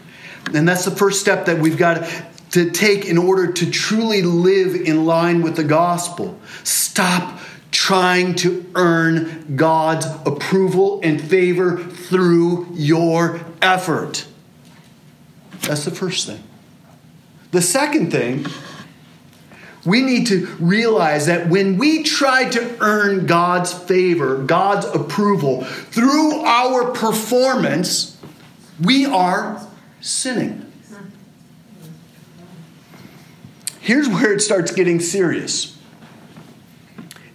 And 0.53 0.67
that's 0.67 0.85
the 0.85 0.91
first 0.91 1.21
step 1.21 1.47
that 1.47 1.59
we've 1.59 1.77
got 1.77 1.95
to 1.95 2.27
take 2.65 3.05
in 3.05 3.19
order 3.19 3.53
to 3.53 3.71
truly 3.71 4.23
live 4.23 4.75
in 4.75 5.05
line 5.05 5.43
with 5.43 5.57
the 5.57 5.65
gospel. 5.65 6.39
Stop 6.65 7.39
trying 7.71 8.35
to 8.35 8.65
earn 8.75 9.55
God's 9.57 10.07
approval 10.25 11.01
and 11.03 11.21
favor 11.21 11.77
through 11.77 12.69
your 12.73 13.41
effort. 13.61 14.27
That's 15.63 15.85
the 15.85 15.91
first 15.91 16.27
thing. 16.27 16.43
The 17.51 17.61
second 17.63 18.11
thing, 18.11 18.47
we 19.85 20.03
need 20.03 20.27
to 20.29 20.47
realize 20.59 21.27
that 21.27 21.49
when 21.49 21.79
we 21.79 22.03
try 22.03 22.49
to 22.49 22.77
earn 22.81 23.27
God's 23.27 23.73
favor, 23.73 24.39
God's 24.39 24.87
approval 24.87 25.65
through 25.65 26.41
our 26.41 26.91
performance, 26.91 28.17
we 28.83 29.07
are 29.07 29.65
sinning. 30.01 30.66
Here's 33.87 34.09
where 34.09 34.33
it 34.33 34.41
starts 34.41 34.73
getting 34.73 34.99
serious. 34.99 35.79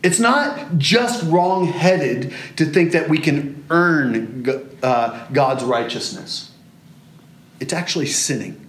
It's 0.03 0.19
not 0.19 0.77
just 0.77 1.23
wrong 1.23 1.67
headed 1.67 2.33
to 2.57 2.65
think 2.65 2.91
that 2.91 3.07
we 3.07 3.19
can 3.19 3.63
earn 3.69 4.45
uh, 4.83 5.27
God's 5.31 5.63
righteousness, 5.63 6.51
it's 7.61 7.71
actually 7.71 8.07
sinning. 8.07 8.67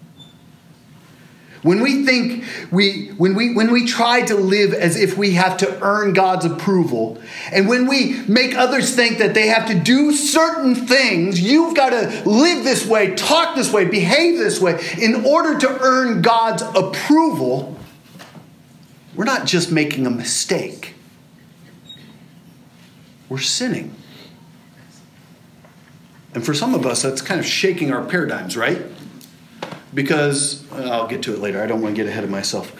When 1.63 1.81
we 1.81 2.05
think 2.05 2.45
we 2.73 3.09
when 3.19 3.35
we 3.35 3.55
when 3.55 3.71
we 3.71 3.87
try 3.87 4.23
to 4.23 4.35
live 4.35 4.75
as 4.75 4.97
if 4.97 5.17
we 5.17 5.33
have 5.35 5.57
to 5.59 5.79
earn 5.81 6.13
God's 6.13 6.45
approval, 6.45 7.21
and 7.53 7.69
when 7.69 7.87
we 7.87 8.21
make 8.27 8.57
others 8.57 8.95
think 8.97 9.19
that 9.19 9.33
they 9.35 9.47
have 9.47 9.69
to 9.69 9.79
do 9.79 10.13
certain 10.13 10.75
things, 10.75 11.41
you've 11.41 11.77
got 11.77 11.91
to 11.91 12.29
live 12.29 12.65
this 12.65 12.85
way, 12.85 13.15
talk 13.15 13.55
this 13.55 13.73
way, 13.73 13.85
behave 13.85 14.39
this 14.39 14.61
way 14.61 14.85
in 14.99 15.25
order 15.25 15.57
to 15.61 15.79
earn 15.81 16.21
God's 16.21 16.63
approval, 16.63 17.79
we're 19.15 19.25
not 19.25 19.47
just 19.47 19.71
making 19.71 20.05
a 20.07 20.11
mistake 20.11 20.95
we're 23.33 23.39
sinning. 23.39 23.95
And 26.35 26.45
for 26.45 26.53
some 26.53 26.75
of 26.75 26.85
us, 26.85 27.01
that's 27.01 27.23
kind 27.23 27.41
of 27.41 27.47
shaking 27.47 27.91
our 27.91 28.05
paradigms, 28.05 28.59
right? 28.59 28.83
Because 29.95 30.71
uh, 30.73 30.89
I'll 30.91 31.07
get 31.07 31.23
to 31.23 31.35
it 31.35 31.41
later. 31.41 31.63
I 31.63 31.67
don't 31.67 31.83
want 31.83 31.97
to 31.97 32.03
get 32.03 32.09
ahead 32.09 32.25
of 32.25 32.31
myself. 32.31 32.73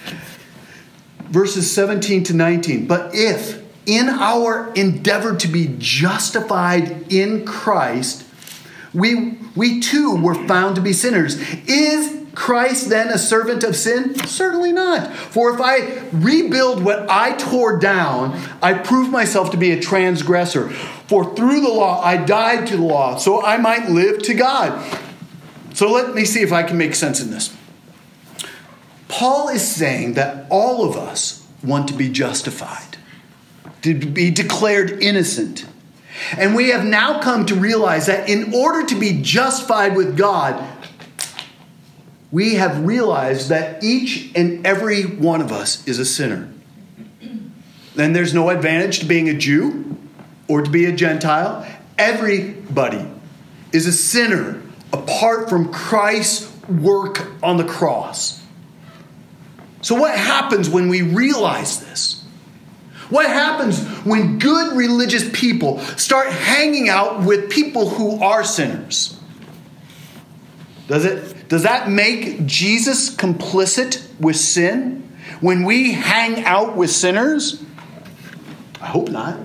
Verses 1.25 1.71
17 1.71 2.25
to 2.25 2.35
19. 2.35 2.87
But 2.87 3.15
if 3.15 3.63
in 3.87 4.09
our 4.09 4.73
endeavor 4.75 5.37
to 5.37 5.49
be 5.49 5.75
justified 5.79 7.13
in 7.13 7.45
Christ, 7.45 8.27
we, 8.95 9.39
we 9.57 9.81
too 9.81 10.17
were 10.17 10.35
found 10.47 10.77
to 10.77 10.81
be 10.81 10.93
sinners, 10.93 11.37
is 11.67 12.23
Christ 12.35 12.89
then 12.89 13.09
a 13.09 13.19
servant 13.19 13.65
of 13.65 13.77
sin? 13.77 14.15
Certainly 14.27 14.73
not. 14.73 15.13
For 15.13 15.53
if 15.55 15.61
I 15.61 16.03
rebuild 16.13 16.83
what 16.83 17.11
I 17.11 17.33
tore 17.33 17.79
down, 17.79 18.41
I 18.63 18.75
prove 18.75 19.11
myself 19.11 19.51
to 19.51 19.57
be 19.57 19.73
a 19.73 19.81
transgressor. 19.81 20.71
For 20.71 21.35
through 21.35 21.61
the 21.61 21.69
law 21.69 22.03
I 22.03 22.17
died 22.17 22.67
to 22.69 22.77
the 22.77 22.85
law, 22.85 23.17
so 23.17 23.45
I 23.45 23.59
might 23.59 23.91
live 23.91 24.23
to 24.23 24.35
God. 24.35 25.12
So 25.75 25.91
let 25.91 26.15
me 26.15 26.25
see 26.25 26.43
if 26.43 26.53
I 26.53 26.63
can 26.63 26.77
make 26.77 26.95
sense 26.95 27.21
in 27.21 27.31
this. 27.31 27.55
Paul 29.09 29.49
is 29.49 29.67
saying 29.67 30.15
that 30.15 30.47
all 30.51 30.89
of 30.89 30.97
us 30.97 31.47
want 31.63 31.89
to 31.89 31.95
be 31.95 32.09
justified, 32.09 32.97
to 33.83 33.95
be 33.95 34.31
declared 34.31 35.03
innocent. 35.03 35.67
And 36.37 36.55
we 36.55 36.71
have 36.71 36.85
now 36.85 37.21
come 37.21 37.47
to 37.47 37.55
realize 37.55 38.07
that 38.07 38.29
in 38.29 38.55
order 38.55 38.87
to 38.87 38.99
be 38.99 39.21
justified 39.23 39.97
with 39.97 40.17
God, 40.17 40.63
we 42.31 42.55
have 42.55 42.85
realized 42.85 43.51
that 43.51 43.85
each 43.85 44.31
and 44.35 44.67
every 44.67 45.03
one 45.03 45.43
of 45.43 45.53
us 45.53 45.87
is 45.87 45.99
a 45.99 46.05
sinner. 46.05 46.49
And 47.99 48.17
there's 48.17 48.33
no 48.33 48.49
advantage 48.49 49.01
to 49.01 49.05
being 49.05 49.29
a 49.29 49.35
Jew 49.35 49.99
or 50.49 50.63
to 50.63 50.71
be 50.71 50.87
a 50.87 50.93
Gentile. 50.93 51.67
Everybody 51.99 53.07
is 53.73 53.87
a 53.87 53.93
sinner 53.93 54.62
apart 54.93 55.49
from 55.49 55.73
Christ's 55.73 56.51
work 56.69 57.27
on 57.43 57.57
the 57.57 57.65
cross. 57.65 58.41
So, 59.81 59.95
what 59.95 60.17
happens 60.17 60.71
when 60.71 60.89
we 60.89 61.03
realize 61.03 61.81
this? 61.81 62.23
What 63.11 63.27
happens 63.27 63.85
when 64.05 64.39
good 64.39 64.77
religious 64.77 65.29
people 65.33 65.81
start 65.99 66.29
hanging 66.29 66.89
out 66.89 67.25
with 67.25 67.51
people 67.51 67.91
who 67.91 68.23
are 68.23 68.43
sinners? 68.43 69.19
Does, 70.89 71.05
it, 71.05 71.49
does 71.49 71.65
that 71.65 71.91
make 71.91 72.47
Jesus 72.47 73.15
complicit 73.15 74.07
with 74.19 74.37
sin 74.37 75.11
when 75.41 75.65
we 75.65 75.93
hang 75.93 76.45
out 76.45 76.77
with 76.77 76.91
sinners? 76.91 77.63
I 78.81 78.87
hope 78.87 79.11
not. 79.11 79.39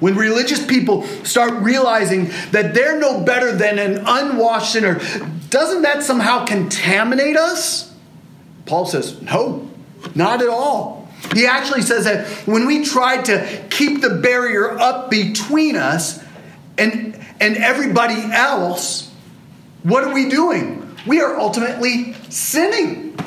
When 0.00 0.16
religious 0.16 0.64
people 0.64 1.02
start 1.24 1.52
realizing 1.62 2.26
that 2.52 2.74
they're 2.74 2.98
no 2.98 3.20
better 3.22 3.52
than 3.52 3.78
an 3.78 4.04
unwashed 4.06 4.72
sinner, 4.72 5.00
doesn't 5.50 5.82
that 5.82 6.02
somehow 6.02 6.44
contaminate 6.44 7.36
us? 7.36 7.92
Paul 8.66 8.86
says, 8.86 9.20
no, 9.22 9.68
not 10.14 10.42
at 10.42 10.48
all. 10.48 11.08
He 11.34 11.46
actually 11.46 11.82
says 11.82 12.04
that 12.04 12.28
when 12.46 12.66
we 12.66 12.84
try 12.84 13.20
to 13.22 13.64
keep 13.70 14.00
the 14.00 14.10
barrier 14.10 14.78
up 14.78 15.10
between 15.10 15.74
us 15.74 16.22
and, 16.76 17.18
and 17.40 17.56
everybody 17.56 18.20
else, 18.32 19.12
what 19.82 20.04
are 20.04 20.14
we 20.14 20.28
doing? 20.28 20.96
We 21.06 21.20
are 21.20 21.36
ultimately 21.36 22.14
sinning. 22.28 23.18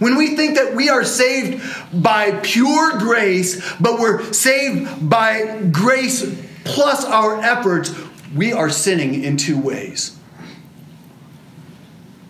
When 0.00 0.16
we 0.16 0.34
think 0.34 0.56
that 0.56 0.74
we 0.74 0.88
are 0.88 1.04
saved 1.04 1.62
by 1.92 2.32
pure 2.42 2.98
grace, 2.98 3.62
but 3.78 4.00
we're 4.00 4.32
saved 4.32 5.08
by 5.08 5.60
grace 5.70 6.24
plus 6.64 7.04
our 7.04 7.40
efforts, 7.40 7.94
we 8.34 8.52
are 8.52 8.70
sinning 8.70 9.22
in 9.22 9.36
two 9.36 9.60
ways. 9.60 10.16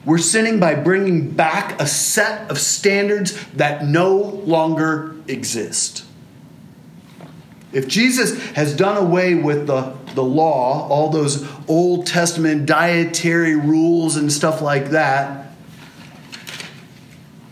We're 0.05 0.19
sinning 0.19 0.59
by 0.59 0.75
bringing 0.75 1.31
back 1.31 1.81
a 1.81 1.87
set 1.87 2.51
of 2.51 2.59
standards 2.59 3.39
that 3.53 3.85
no 3.85 4.17
longer 4.17 5.15
exist. 5.29 6.05
If 7.73 7.87
Jesus 7.87 8.37
has 8.53 8.75
done 8.75 8.97
away 8.97 9.35
with 9.37 9.69
the, 9.69 9.97
the 10.17 10.25
law, 10.25 10.89
all 10.89 11.11
those 11.11 11.47
Old 11.69 12.07
Testament 12.07 12.67
dietary 12.67 13.55
rules 13.55 14.17
and 14.17 14.33
stuff 14.33 14.61
like 14.61 14.87
that, 14.87 15.40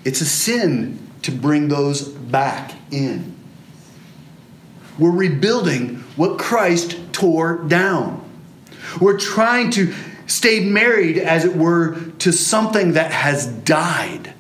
it's 0.09 0.23
a 0.23 0.27
sin 0.27 0.99
to 1.21 1.31
bring 1.31 1.69
those 1.69 2.09
back 2.09 2.73
in. 2.91 3.37
We're 4.99 5.11
rebuilding 5.11 5.97
what 6.17 6.39
Christ 6.39 6.99
tore 7.13 7.59
down. 7.59 8.25
We're 9.03 9.19
trying 9.19 9.69
to 9.73 9.93
stay 10.27 10.65
married, 10.65 11.19
as 11.19 11.45
it 11.45 11.55
were, 11.55 12.01
to 12.21 12.33
something 12.33 12.93
that 12.93 13.11
has 13.11 13.49
died. 13.49 14.33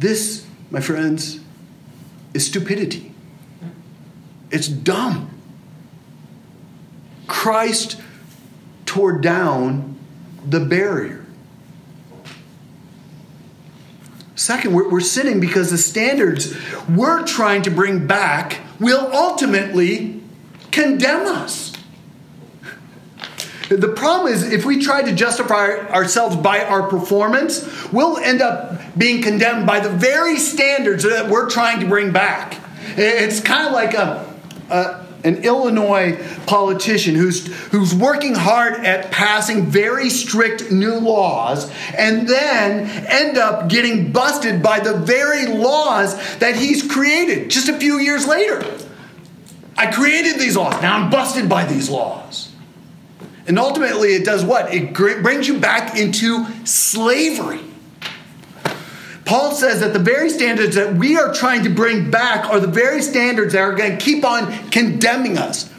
This, 0.00 0.48
my 0.68 0.80
friends, 0.80 1.38
is 2.34 2.44
stupidity. 2.44 3.14
It's 4.50 4.66
dumb. 4.66 5.30
Christ 7.28 8.00
tore 8.84 9.20
down 9.20 9.96
the 10.44 10.58
barrier. 10.58 11.21
Second, 14.42 14.74
we're, 14.74 14.90
we're 14.90 15.00
sinning 15.00 15.38
because 15.38 15.70
the 15.70 15.78
standards 15.78 16.52
we're 16.88 17.24
trying 17.24 17.62
to 17.62 17.70
bring 17.70 18.08
back 18.08 18.58
will 18.80 19.08
ultimately 19.12 20.20
condemn 20.72 21.28
us. 21.28 21.72
The 23.68 23.86
problem 23.86 24.32
is, 24.32 24.42
if 24.52 24.64
we 24.64 24.82
try 24.82 25.02
to 25.02 25.14
justify 25.14 25.76
ourselves 25.90 26.34
by 26.34 26.64
our 26.64 26.88
performance, 26.88 27.64
we'll 27.92 28.18
end 28.18 28.42
up 28.42 28.80
being 28.98 29.22
condemned 29.22 29.64
by 29.64 29.78
the 29.78 29.90
very 29.90 30.36
standards 30.38 31.04
that 31.04 31.30
we're 31.30 31.48
trying 31.48 31.78
to 31.78 31.86
bring 31.86 32.10
back. 32.10 32.58
It's 32.96 33.38
kind 33.38 33.68
of 33.68 33.72
like 33.72 33.94
a, 33.94 34.28
a 34.70 35.06
an 35.24 35.44
Illinois 35.44 36.18
politician 36.46 37.14
who's, 37.14 37.46
who's 37.68 37.94
working 37.94 38.34
hard 38.34 38.74
at 38.84 39.10
passing 39.10 39.66
very 39.66 40.10
strict 40.10 40.70
new 40.70 40.98
laws 40.98 41.70
and 41.96 42.28
then 42.28 42.88
end 43.06 43.38
up 43.38 43.68
getting 43.68 44.12
busted 44.12 44.62
by 44.62 44.80
the 44.80 44.94
very 44.94 45.46
laws 45.46 46.14
that 46.38 46.56
he's 46.56 46.90
created 46.90 47.50
just 47.50 47.68
a 47.68 47.78
few 47.78 47.98
years 47.98 48.26
later. 48.26 48.64
I 49.76 49.90
created 49.90 50.40
these 50.40 50.56
laws, 50.56 50.80
now 50.82 50.96
I'm 50.96 51.10
busted 51.10 51.48
by 51.48 51.64
these 51.64 51.88
laws. 51.88 52.50
And 53.46 53.58
ultimately, 53.58 54.10
it 54.10 54.24
does 54.24 54.44
what? 54.44 54.72
It 54.72 54.94
brings 54.94 55.48
you 55.48 55.58
back 55.58 55.98
into 55.98 56.46
slavery. 56.64 57.60
Paul 59.32 59.52
says 59.52 59.80
that 59.80 59.94
the 59.94 59.98
very 59.98 60.28
standards 60.28 60.74
that 60.74 60.94
we 60.94 61.16
are 61.16 61.32
trying 61.32 61.62
to 61.62 61.70
bring 61.70 62.10
back 62.10 62.44
are 62.50 62.60
the 62.60 62.66
very 62.66 63.00
standards 63.00 63.54
that 63.54 63.60
are 63.60 63.72
going 63.72 63.96
to 63.96 63.96
keep 63.96 64.26
on 64.26 64.52
condemning 64.68 65.38
us. 65.38 65.70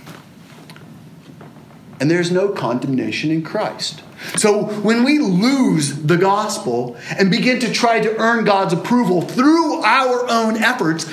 And 1.99 2.09
there's 2.09 2.31
no 2.31 2.49
condemnation 2.49 3.29
in 3.29 3.43
Christ. 3.43 4.01
So 4.37 4.63
when 4.81 5.03
we 5.03 5.19
lose 5.19 6.01
the 6.01 6.17
gospel 6.17 6.97
and 7.15 7.29
begin 7.29 7.59
to 7.59 7.71
try 7.71 7.99
to 7.99 8.17
earn 8.17 8.43
God's 8.43 8.73
approval 8.73 9.21
through 9.21 9.83
our 9.83 10.27
own 10.31 10.57
efforts, 10.57 11.07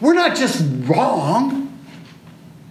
we're 0.00 0.14
not 0.14 0.38
just 0.38 0.64
wrong, 0.88 1.78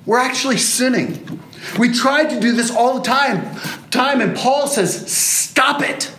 we're 0.08 0.18
actually 0.18 0.58
sinning. 0.58 1.40
We 1.78 1.94
try 1.94 2.24
to 2.24 2.40
do 2.40 2.52
this 2.52 2.72
all 2.72 2.96
the 2.96 3.04
time, 3.04 3.60
time 3.92 4.22
and 4.22 4.36
Paul 4.36 4.66
says, 4.66 5.12
"Stop 5.12 5.84
it." 5.84 6.10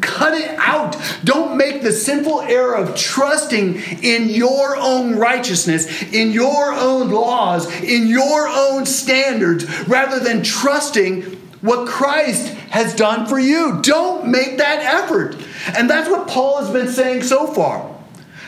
Cut 0.00 0.34
it 0.34 0.50
out. 0.58 0.96
Don't 1.24 1.56
make 1.56 1.82
the 1.82 1.90
sinful 1.90 2.42
error 2.42 2.76
of 2.76 2.94
trusting 2.94 3.74
in 4.02 4.28
your 4.28 4.76
own 4.76 5.16
righteousness, 5.16 6.02
in 6.12 6.30
your 6.30 6.72
own 6.72 7.10
laws, 7.10 7.68
in 7.82 8.06
your 8.06 8.48
own 8.48 8.86
standards, 8.86 9.66
rather 9.88 10.20
than 10.20 10.44
trusting 10.44 11.22
what 11.60 11.88
Christ 11.88 12.54
has 12.70 12.94
done 12.94 13.26
for 13.26 13.38
you. 13.38 13.80
Don't 13.82 14.28
make 14.28 14.58
that 14.58 14.80
effort. 14.82 15.36
And 15.76 15.90
that's 15.90 16.08
what 16.08 16.28
Paul 16.28 16.62
has 16.62 16.70
been 16.70 16.88
saying 16.88 17.24
so 17.24 17.48
far. 17.48 17.94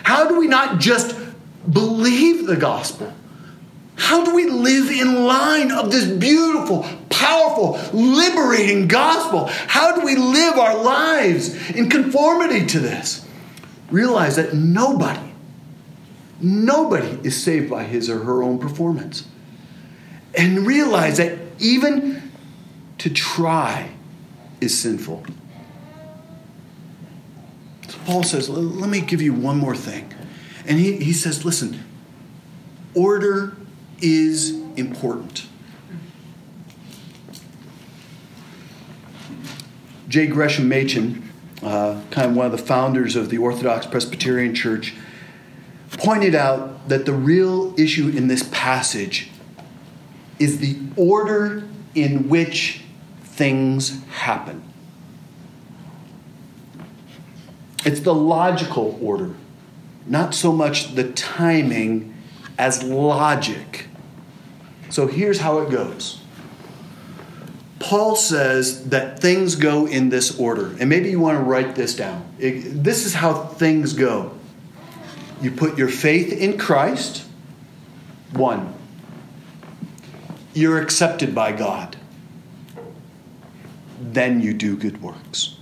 How 0.05 0.29
do 0.29 0.39
we 0.39 0.47
not 0.47 0.81
just 0.81 1.17
believe 1.71 2.47
the 2.47 2.57
gospel? 2.57 3.13
How 3.97 4.25
do 4.25 4.35
we 4.35 4.47
live 4.47 4.91
in 4.91 5.25
line 5.25 5.71
of 5.71 5.91
this 5.91 6.07
beautiful, 6.07 6.87
powerful, 7.23 7.79
liberating 7.93 8.89
gospel? 8.89 9.47
How 9.47 9.95
do 9.95 10.05
we 10.05 10.17
live 10.17 10.59
our 10.59 10.83
lives 10.83 11.71
in 11.71 11.89
conformity 11.89 12.67
to 12.67 12.81
this? 12.81 13.27
Realize 13.91 14.37
that 14.37 14.55
nobody, 14.55 15.33
nobody 16.41 17.19
is 17.23 17.43
saved 17.43 17.71
by 17.71 17.85
his 17.85 18.11
or 18.11 18.25
her 18.25 18.43
own 18.43 18.59
performance. 18.59 19.27
And 20.35 20.67
realize 20.67 21.19
that 21.19 21.39
even 21.59 22.31
to 22.99 23.11
try 23.11 23.91
is 24.61 24.79
sinful. 24.79 25.25
So 27.89 27.99
Paul 28.07 28.23
says, 28.23 28.49
let 28.49 28.89
me 28.89 29.01
give 29.01 29.21
you 29.21 29.35
one 29.35 29.59
more 29.59 29.77
thing. 29.77 30.13
And 30.67 30.79
he, 30.79 30.97
he 30.97 31.13
says, 31.13 31.45
listen, 31.45 31.85
order 32.95 33.57
is 34.01 34.51
important. 34.77 35.47
J. 40.13 40.27
Gresham 40.27 40.69
Machen, 40.69 41.27
uh, 41.63 42.03
kind 42.11 42.31
of 42.31 42.37
one 42.37 42.45
of 42.45 42.53
the 42.53 42.59
founders 42.59 43.17
of 43.17 43.31
the 43.31 43.39
Orthodox 43.39 43.87
Presbyterian 43.87 44.55
Church, 44.55 44.95
pointed 45.93 46.35
out 46.35 46.87
that 46.91 47.07
the 47.07 47.15
real 47.15 47.75
issue 47.81 48.09
in 48.15 48.29
this 48.29 48.47
passage 48.53 49.31
is 50.39 50.59
the 50.59 50.77
order 50.97 51.67
in 51.95 52.29
which 52.29 52.83
things 53.23 54.05
happen. 54.09 54.63
It's 57.87 58.01
the 58.01 58.15
logical 58.15 58.99
order, 59.01 59.35
not 60.07 60.35
so 60.35 60.53
much 60.53 60.95
the 60.95 61.11
timing 61.13 62.15
as 62.59 62.83
logic. 62.83 63.87
So 64.91 65.07
here's 65.07 65.39
how 65.39 65.61
it 65.61 65.71
goes. 65.71 66.22
Paul 67.83 68.17
says 68.17 68.89
that 68.91 69.19
things 69.19 69.57
go 69.57 69.87
in 69.87 70.09
this 70.09 70.39
order. 70.39 70.75
And 70.79 70.89
maybe 70.89 71.11
you 71.11 71.21
want 71.21 71.39
to 71.39 71.45
write 71.45 71.75
this 71.75 71.95
down. 71.97 72.25
It, 72.39 72.83
this 72.83 73.05
is 73.05 73.15
how 73.15 73.35
things 73.35 73.93
go. 73.93 74.33
You 75.41 75.51
put 75.51 75.77
your 75.77 75.89
faith 75.89 76.33
in 76.33 76.57
Christ, 76.57 77.27
one. 78.33 78.73
You're 80.55 80.81
accepted 80.81 81.35
by 81.35 81.53
God. 81.53 81.97
Then 84.01 84.41
you 84.41 84.55
do 84.55 84.77
good 84.77 85.03
works. 85.03 85.57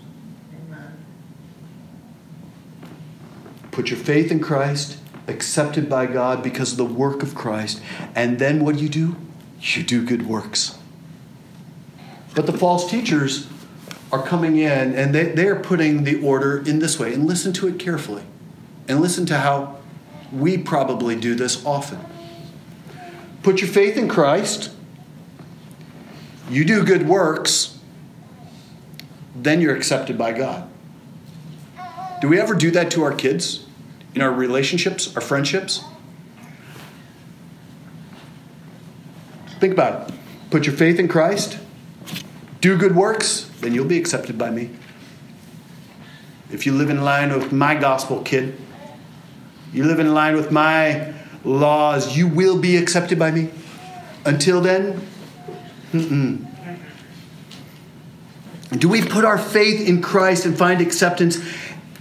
Put 3.70 3.88
your 3.88 3.98
faith 3.98 4.30
in 4.30 4.40
Christ, 4.40 4.98
accepted 5.28 5.88
by 5.88 6.06
God 6.06 6.42
because 6.42 6.72
of 6.72 6.76
the 6.76 6.84
work 6.84 7.22
of 7.22 7.34
Christ. 7.34 7.80
And 8.14 8.38
then 8.38 8.64
what 8.64 8.76
do 8.76 8.82
you 8.82 8.88
do? 8.88 9.16
You 9.60 9.82
do 9.82 10.04
good 10.04 10.26
works. 10.26 10.79
But 12.34 12.46
the 12.46 12.52
false 12.52 12.90
teachers 12.90 13.48
are 14.12 14.22
coming 14.22 14.56
in 14.56 14.94
and 14.94 15.14
they, 15.14 15.24
they 15.24 15.46
are 15.46 15.58
putting 15.60 16.04
the 16.04 16.22
order 16.22 16.58
in 16.58 16.78
this 16.78 16.98
way. 16.98 17.14
And 17.14 17.26
listen 17.26 17.52
to 17.54 17.68
it 17.68 17.78
carefully. 17.78 18.22
And 18.88 19.00
listen 19.00 19.26
to 19.26 19.38
how 19.38 19.78
we 20.32 20.58
probably 20.58 21.16
do 21.16 21.34
this 21.34 21.64
often. 21.64 21.98
Put 23.42 23.60
your 23.60 23.70
faith 23.70 23.96
in 23.96 24.08
Christ, 24.08 24.70
you 26.50 26.64
do 26.64 26.84
good 26.84 27.08
works, 27.08 27.78
then 29.34 29.60
you're 29.60 29.74
accepted 29.74 30.18
by 30.18 30.32
God. 30.32 30.68
Do 32.20 32.28
we 32.28 32.38
ever 32.38 32.54
do 32.54 32.70
that 32.72 32.90
to 32.92 33.02
our 33.02 33.14
kids 33.14 33.64
in 34.14 34.20
our 34.20 34.32
relationships, 34.32 35.14
our 35.16 35.22
friendships? 35.22 35.82
Think 39.58 39.72
about 39.72 40.10
it. 40.10 40.14
Put 40.50 40.66
your 40.66 40.74
faith 40.74 40.98
in 40.98 41.08
Christ, 41.08 41.58
do 42.61 42.76
good 42.76 42.94
works, 42.94 43.50
then 43.61 43.74
you'll 43.74 43.86
be 43.86 43.98
accepted 43.98 44.36
by 44.36 44.50
me. 44.50 44.70
If 46.50 46.66
you 46.66 46.72
live 46.72 46.90
in 46.90 47.02
line 47.02 47.32
with 47.32 47.52
my 47.52 47.74
gospel, 47.74 48.22
kid, 48.22 48.56
you 49.72 49.84
live 49.84 50.00
in 50.00 50.12
line 50.14 50.34
with 50.34 50.50
my 50.50 51.14
laws, 51.44 52.16
you 52.16 52.26
will 52.26 52.58
be 52.58 52.76
accepted 52.76 53.18
by 53.18 53.30
me. 53.30 53.50
Until 54.24 54.61
then, 54.61 55.00
mm-mm. 55.92 56.50
Do 58.78 58.88
we 58.88 59.02
put 59.04 59.24
our 59.24 59.38
faith 59.38 59.86
in 59.86 60.00
Christ 60.00 60.46
and 60.46 60.56
find 60.56 60.80
acceptance 60.80 61.38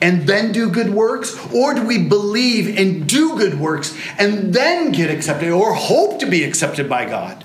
and 0.02 0.28
then 0.28 0.52
do 0.52 0.70
good 0.70 0.92
works? 0.92 1.36
Or 1.54 1.74
do 1.74 1.86
we 1.86 2.08
believe 2.08 2.78
and 2.78 3.08
do 3.08 3.36
good 3.38 3.60
works 3.60 3.98
and 4.20 4.54
then 4.54 4.92
get 4.92 5.10
accepted 5.10 5.50
or 5.50 5.74
hope 5.74 6.20
to 6.20 6.28
be 6.28 6.44
accepted 6.44 6.88
by 6.88 7.06
God? 7.06 7.44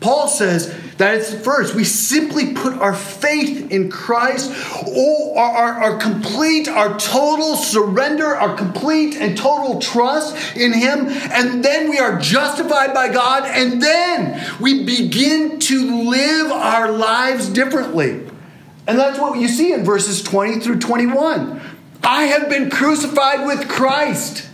Paul 0.00 0.28
says 0.28 0.72
that 0.98 1.16
it's 1.16 1.34
first, 1.34 1.74
we 1.74 1.84
simply 1.84 2.54
put 2.54 2.74
our 2.74 2.94
faith 2.94 3.70
in 3.70 3.90
Christ, 3.90 4.50
or 4.86 5.38
our, 5.38 5.56
our, 5.56 5.72
our, 5.72 5.98
complete, 5.98 6.68
our 6.68 6.98
total 6.98 7.56
surrender, 7.56 8.26
our 8.26 8.56
complete 8.56 9.16
and 9.16 9.36
total 9.36 9.80
trust 9.80 10.56
in 10.56 10.72
Him, 10.72 11.08
and 11.08 11.64
then 11.64 11.90
we 11.90 11.98
are 11.98 12.18
justified 12.18 12.94
by 12.94 13.08
God, 13.08 13.44
and 13.44 13.82
then 13.82 14.44
we 14.60 14.84
begin 14.84 15.58
to 15.60 16.08
live 16.08 16.52
our 16.52 16.90
lives 16.90 17.48
differently. 17.48 18.24
And 18.86 18.98
that's 18.98 19.18
what 19.18 19.38
you 19.38 19.48
see 19.48 19.72
in 19.72 19.84
verses 19.84 20.22
20 20.22 20.60
through 20.60 20.78
21. 20.78 21.60
I 22.02 22.24
have 22.24 22.48
been 22.48 22.70
crucified 22.70 23.46
with 23.46 23.68
Christ. 23.68 24.48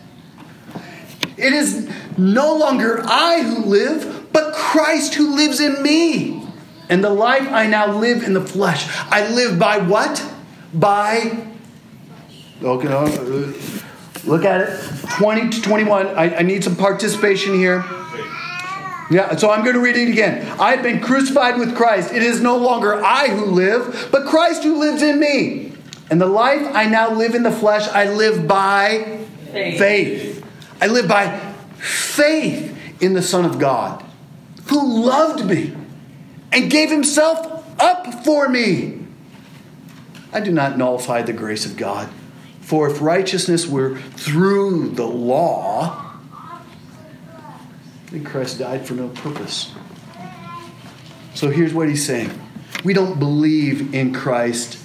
It 1.36 1.52
is 1.52 1.90
no 2.16 2.56
longer 2.56 3.02
I 3.04 3.42
who 3.42 3.64
live, 3.64 4.13
but 4.34 4.52
Christ 4.52 5.14
who 5.14 5.34
lives 5.34 5.60
in 5.60 5.82
me. 5.82 6.46
And 6.90 7.02
the 7.02 7.08
life 7.08 7.48
I 7.50 7.66
now 7.66 7.96
live 7.96 8.22
in 8.22 8.34
the 8.34 8.44
flesh, 8.44 8.86
I 9.08 9.26
live 9.28 9.58
by 9.58 9.78
what? 9.78 10.22
By, 10.74 11.46
okay, 12.62 12.88
look 14.24 14.44
at 14.44 14.60
it, 14.60 15.08
20 15.18 15.48
to 15.48 15.62
21. 15.62 16.08
I, 16.08 16.36
I 16.36 16.42
need 16.42 16.62
some 16.62 16.76
participation 16.76 17.54
here. 17.54 17.84
Yeah, 19.10 19.36
so 19.36 19.50
I'm 19.50 19.62
going 19.62 19.76
to 19.76 19.80
read 19.80 19.96
it 19.96 20.10
again. 20.10 20.46
I've 20.58 20.82
been 20.82 21.00
crucified 21.00 21.58
with 21.58 21.76
Christ. 21.76 22.12
It 22.12 22.22
is 22.22 22.40
no 22.40 22.56
longer 22.56 23.02
I 23.02 23.28
who 23.28 23.46
live, 23.46 24.08
but 24.10 24.26
Christ 24.26 24.62
who 24.62 24.78
lives 24.78 25.02
in 25.02 25.20
me. 25.20 25.72
And 26.10 26.20
the 26.20 26.26
life 26.26 26.66
I 26.74 26.86
now 26.86 27.12
live 27.12 27.34
in 27.34 27.42
the 27.42 27.52
flesh, 27.52 27.86
I 27.88 28.08
live 28.10 28.46
by 28.48 29.24
faith. 29.52 29.78
faith. 29.78 30.46
I 30.80 30.86
live 30.88 31.06
by 31.08 31.38
faith 31.76 32.76
in 33.00 33.14
the 33.14 33.22
Son 33.22 33.44
of 33.44 33.58
God, 33.58 34.04
who 34.66 35.04
loved 35.04 35.44
me 35.44 35.74
and 36.52 36.70
gave 36.70 36.90
himself 36.90 37.64
up 37.80 38.24
for 38.24 38.48
me. 38.48 39.00
I 40.32 40.40
do 40.40 40.52
not 40.52 40.78
nullify 40.78 41.22
the 41.22 41.32
grace 41.32 41.66
of 41.66 41.76
God. 41.76 42.08
For 42.60 42.88
if 42.90 43.00
righteousness 43.00 43.66
were 43.66 43.98
through 43.98 44.90
the 44.90 45.06
law, 45.06 46.12
then 48.10 48.24
Christ 48.24 48.58
died 48.58 48.86
for 48.86 48.94
no 48.94 49.08
purpose. 49.08 49.72
So 51.34 51.50
here's 51.50 51.74
what 51.74 51.88
he's 51.88 52.06
saying 52.06 52.30
we 52.84 52.94
don't 52.94 53.18
believe 53.18 53.94
in 53.94 54.12
Christ 54.12 54.78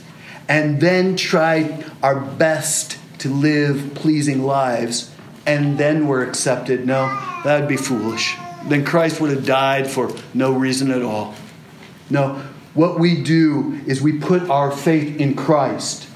and 0.47 0.81
then 0.81 1.15
try 1.15 1.83
our 2.01 2.19
best 2.19 2.97
to 3.19 3.29
live 3.29 3.93
pleasing 3.95 4.43
lives 4.43 5.13
and 5.45 5.77
then 5.77 6.07
we're 6.07 6.23
accepted. 6.23 6.85
No, 6.85 7.05
that 7.43 7.59
would 7.59 7.69
be 7.69 7.77
foolish. 7.77 8.35
Then 8.65 8.85
Christ 8.85 9.21
would 9.21 9.31
have 9.31 9.45
died 9.45 9.89
for 9.89 10.13
no 10.33 10.53
reason 10.53 10.91
at 10.91 11.01
all. 11.01 11.35
No, 12.09 12.41
what 12.73 12.99
we 12.99 13.21
do 13.21 13.79
is 13.85 14.01
we 14.01 14.19
put 14.19 14.49
our 14.49 14.71
faith 14.71 15.19
in 15.19 15.35
Christ. 15.35 16.07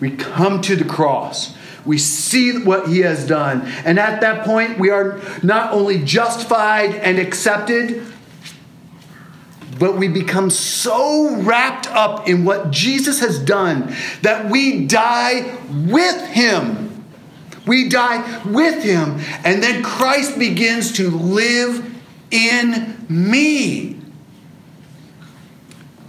We 0.00 0.10
come 0.10 0.60
to 0.62 0.76
the 0.76 0.84
cross. 0.84 1.56
We 1.84 1.98
see 1.98 2.62
what 2.62 2.88
he 2.88 3.00
has 3.00 3.26
done. 3.26 3.62
And 3.84 3.98
at 3.98 4.20
that 4.20 4.44
point, 4.44 4.78
we 4.78 4.90
are 4.90 5.20
not 5.42 5.72
only 5.72 6.02
justified 6.02 6.94
and 6.94 7.18
accepted, 7.18 8.04
but 9.78 9.96
we 9.96 10.08
become 10.08 10.50
so 10.50 11.36
wrapped 11.42 11.86
up 11.88 12.28
in 12.28 12.44
what 12.44 12.70
Jesus 12.70 13.20
has 13.20 13.38
done 13.38 13.94
that 14.22 14.50
we 14.50 14.86
die 14.86 15.56
with 15.68 16.20
him. 16.28 16.95
We 17.66 17.88
die 17.88 18.42
with 18.44 18.82
him. 18.82 19.18
And 19.44 19.62
then 19.62 19.82
Christ 19.82 20.38
begins 20.38 20.92
to 20.92 21.10
live 21.10 21.94
in 22.30 23.04
me. 23.08 23.98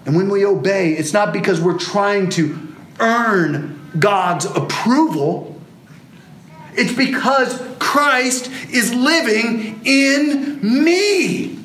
And 0.05 0.15
when 0.15 0.29
we 0.29 0.45
obey, 0.45 0.93
it's 0.93 1.13
not 1.13 1.33
because 1.33 1.59
we're 1.59 1.77
trying 1.77 2.29
to 2.29 2.57
earn 2.99 3.85
God's 3.99 4.45
approval. 4.45 5.59
It's 6.75 6.93
because 6.93 7.61
Christ 7.79 8.49
is 8.71 8.93
living 8.93 9.81
in 9.83 10.59
me. 10.61 11.57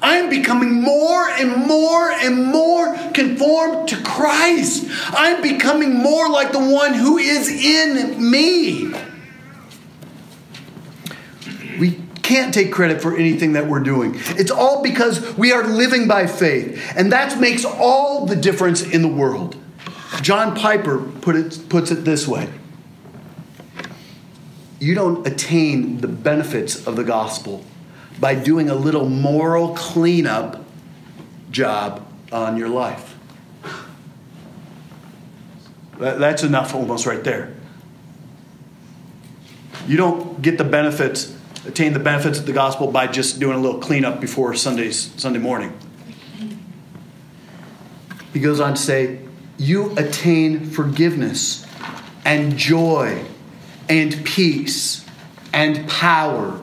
I'm 0.00 0.30
becoming 0.30 0.72
more 0.72 1.28
and 1.28 1.66
more 1.66 2.10
and 2.10 2.46
more 2.46 2.96
conformed 3.12 3.88
to 3.90 4.02
Christ. 4.02 4.86
I'm 5.12 5.42
becoming 5.42 5.94
more 5.94 6.28
like 6.28 6.52
the 6.52 6.58
one 6.58 6.94
who 6.94 7.18
is 7.18 7.48
in 7.48 8.30
me. 8.30 8.92
We 11.78 12.00
can't 12.22 12.54
take 12.54 12.72
credit 12.72 13.02
for 13.02 13.16
anything 13.16 13.54
that 13.54 13.66
we're 13.66 13.80
doing. 13.80 14.14
It's 14.38 14.50
all 14.50 14.82
because 14.82 15.36
we 15.36 15.52
are 15.52 15.64
living 15.64 16.08
by 16.08 16.26
faith. 16.26 16.92
And 16.96 17.12
that 17.12 17.40
makes 17.40 17.64
all 17.64 18.26
the 18.26 18.36
difference 18.36 18.82
in 18.82 19.02
the 19.02 19.08
world. 19.08 19.56
John 20.20 20.54
Piper 20.54 20.98
put 21.20 21.36
it, 21.36 21.68
puts 21.68 21.90
it 21.90 22.04
this 22.04 22.28
way 22.28 22.48
you 24.82 24.96
don't 24.96 25.24
attain 25.28 25.98
the 25.98 26.08
benefits 26.08 26.88
of 26.88 26.96
the 26.96 27.04
gospel 27.04 27.64
by 28.18 28.34
doing 28.34 28.68
a 28.68 28.74
little 28.74 29.08
moral 29.08 29.76
cleanup 29.76 30.64
job 31.52 32.04
on 32.32 32.56
your 32.56 32.68
life. 32.68 33.16
That's 35.98 36.42
enough 36.42 36.74
almost 36.74 37.06
right 37.06 37.22
there. 37.22 37.54
You 39.86 39.96
don't 39.96 40.42
get 40.42 40.58
the 40.58 40.64
benefits, 40.64 41.32
attain 41.66 41.92
the 41.92 41.98
benefits 41.98 42.38
of 42.38 42.46
the 42.46 42.52
gospel 42.52 42.90
by 42.90 43.06
just 43.06 43.38
doing 43.38 43.56
a 43.56 43.60
little 43.60 43.80
cleanup 43.80 44.20
before 44.20 44.54
Sunday's 44.54 45.12
Sunday 45.16 45.38
morning. 45.38 45.76
He 48.32 48.40
goes 48.40 48.60
on 48.60 48.74
to 48.74 48.80
say, 48.80 49.20
you 49.58 49.92
attain 49.96 50.70
forgiveness 50.70 51.66
and 52.24 52.56
joy 52.56 53.24
and 53.88 54.24
peace 54.24 55.04
and 55.52 55.88
power 55.88 56.60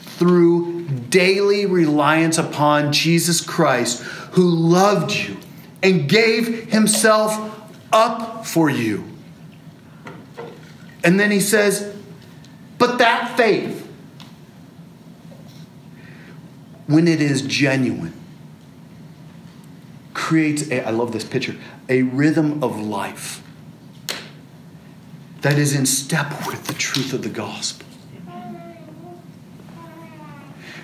through 0.00 0.86
daily 0.88 1.66
reliance 1.66 2.38
upon 2.38 2.92
Jesus 2.92 3.40
Christ, 3.40 4.02
who 4.32 4.48
loved 4.48 5.12
you 5.12 5.36
and 5.82 6.08
gave 6.08 6.70
himself 6.70 7.60
up 7.92 8.46
for 8.46 8.70
you. 8.70 9.04
And 11.04 11.18
then 11.18 11.30
he 11.30 11.40
says, 11.40 11.94
but 12.78 12.98
that 12.98 13.36
faith, 13.36 13.81
when 16.92 17.08
it 17.08 17.20
is 17.20 17.42
genuine, 17.42 18.12
creates 20.14 20.70
a, 20.70 20.86
I 20.86 20.90
love 20.90 21.12
this 21.12 21.24
picture, 21.24 21.56
a 21.88 22.02
rhythm 22.02 22.62
of 22.62 22.78
life 22.78 23.42
that 25.40 25.58
is 25.58 25.74
in 25.74 25.86
step 25.86 26.46
with 26.46 26.66
the 26.66 26.74
truth 26.74 27.12
of 27.12 27.22
the 27.22 27.28
gospel. 27.28 27.86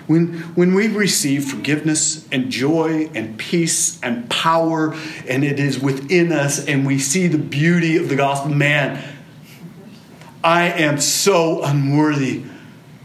When, 0.07 0.39
when 0.55 0.73
we 0.73 0.87
receive 0.87 1.45
forgiveness 1.45 2.27
and 2.31 2.49
joy 2.49 3.11
and 3.13 3.37
peace 3.37 4.01
and 4.01 4.27
power, 4.27 4.95
and 5.27 5.43
it 5.43 5.59
is 5.59 5.79
within 5.79 6.31
us, 6.31 6.65
and 6.65 6.85
we 6.85 6.97
see 6.97 7.27
the 7.27 7.37
beauty 7.37 7.95
of 7.95 8.09
the 8.09 8.15
gospel, 8.15 8.51
man, 8.51 9.03
I 10.43 10.63
am 10.63 10.99
so 10.99 11.61
unworthy, 11.63 12.43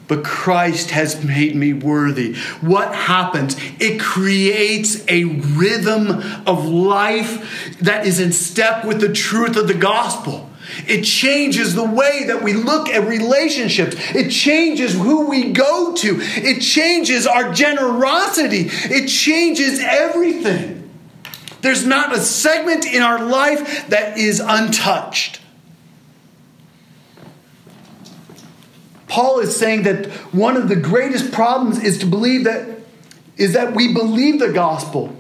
but 0.06 0.24
Christ 0.24 0.90
has 0.90 1.24
made 1.24 1.54
me 1.56 1.72
worthy. 1.72 2.34
What 2.60 2.94
happens? 2.94 3.56
It 3.80 4.00
creates 4.00 5.04
a 5.08 5.24
rhythm 5.24 6.22
of 6.46 6.66
life 6.66 7.78
that 7.80 8.06
is 8.06 8.20
in 8.20 8.32
step 8.32 8.84
with 8.84 9.00
the 9.00 9.12
truth 9.12 9.56
of 9.56 9.68
the 9.68 9.74
gospel. 9.74 10.50
It 10.86 11.02
changes 11.02 11.74
the 11.74 11.84
way 11.84 12.24
that 12.26 12.42
we 12.42 12.52
look 12.52 12.88
at 12.88 13.06
relationships. 13.06 13.96
It 14.14 14.30
changes 14.30 14.94
who 14.94 15.28
we 15.28 15.52
go 15.52 15.94
to. 15.94 16.18
It 16.20 16.60
changes 16.60 17.26
our 17.26 17.52
generosity. 17.52 18.68
It 18.70 19.08
changes 19.08 19.78
everything. 19.80 20.90
There's 21.60 21.86
not 21.86 22.14
a 22.14 22.20
segment 22.20 22.86
in 22.86 23.02
our 23.02 23.24
life 23.24 23.88
that 23.88 24.18
is 24.18 24.40
untouched. 24.40 25.40
Paul 29.14 29.38
is 29.38 29.54
saying 29.54 29.84
that 29.84 30.06
one 30.34 30.56
of 30.56 30.68
the 30.68 30.74
greatest 30.74 31.30
problems 31.30 31.80
is 31.80 31.98
to 31.98 32.06
believe 32.06 32.42
that 32.44 32.80
is 33.36 33.52
that 33.52 33.72
we 33.72 33.94
believe 33.94 34.40
the 34.40 34.50
gospel, 34.50 35.14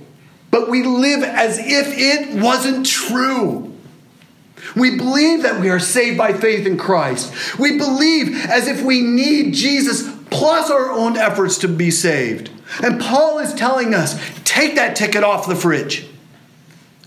but 0.50 0.68
we 0.68 0.82
live 0.82 1.22
as 1.22 1.60
if 1.60 1.96
it 1.96 2.42
wasn't 2.42 2.86
true. 2.86 3.72
We 4.74 4.96
believe 4.96 5.44
that 5.44 5.60
we 5.60 5.70
are 5.70 5.78
saved 5.78 6.18
by 6.18 6.32
faith 6.32 6.66
in 6.66 6.76
Christ. 6.76 7.56
We 7.56 7.78
believe 7.78 8.34
as 8.46 8.66
if 8.66 8.82
we 8.82 9.00
need 9.00 9.54
Jesus 9.54 10.12
plus 10.28 10.72
our 10.72 10.90
own 10.90 11.16
efforts 11.16 11.58
to 11.58 11.68
be 11.68 11.92
saved. 11.92 12.50
And 12.82 13.00
Paul 13.00 13.38
is 13.38 13.54
telling 13.54 13.94
us 13.94 14.20
take 14.42 14.74
that 14.74 14.96
ticket 14.96 15.22
off 15.22 15.46
the 15.46 15.54
fridge. 15.54 16.04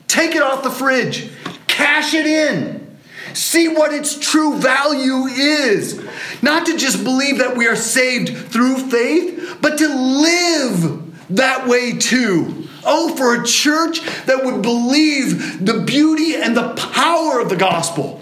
Take 0.08 0.36
it 0.36 0.42
off 0.42 0.64
the 0.64 0.72
fridge. 0.72 1.32
Cash 1.68 2.14
it 2.14 2.26
in. 2.26 2.87
See 3.34 3.68
what 3.68 3.94
its 3.94 4.18
true 4.18 4.58
value 4.58 5.26
is. 5.26 6.04
Not 6.42 6.66
to 6.68 6.78
just 6.78 7.04
believe 7.04 7.40
that 7.40 7.56
we 7.58 7.68
are 7.68 7.76
saved 7.76 8.52
through 8.52 8.78
faith, 8.90 9.58
but 9.62 9.78
to 9.78 9.88
live 9.88 11.28
that 11.36 11.68
way 11.68 11.98
too. 11.98 12.68
Oh, 12.86 13.16
for 13.16 13.42
a 13.42 13.46
church 13.46 14.02
that 14.26 14.46
would 14.46 14.62
believe 14.62 15.66
the 15.66 15.82
beauty 15.82 16.36
and 16.36 16.56
the 16.56 16.74
power 16.76 17.40
of 17.40 17.50
the 17.50 17.58
gospel. 17.58 18.22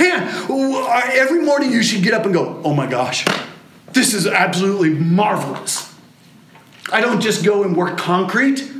Man, 0.00 0.28
every 1.12 1.42
morning 1.42 1.72
you 1.72 1.82
should 1.82 2.02
get 2.02 2.14
up 2.14 2.24
and 2.24 2.32
go, 2.32 2.60
oh 2.64 2.74
my 2.74 2.86
gosh, 2.86 3.26
this 3.92 4.14
is 4.14 4.26
absolutely 4.26 4.90
marvelous. 4.90 5.94
I 6.90 7.00
don't 7.00 7.20
just 7.20 7.44
go 7.44 7.64
and 7.64 7.76
work 7.76 7.98
concrete. 7.98 8.70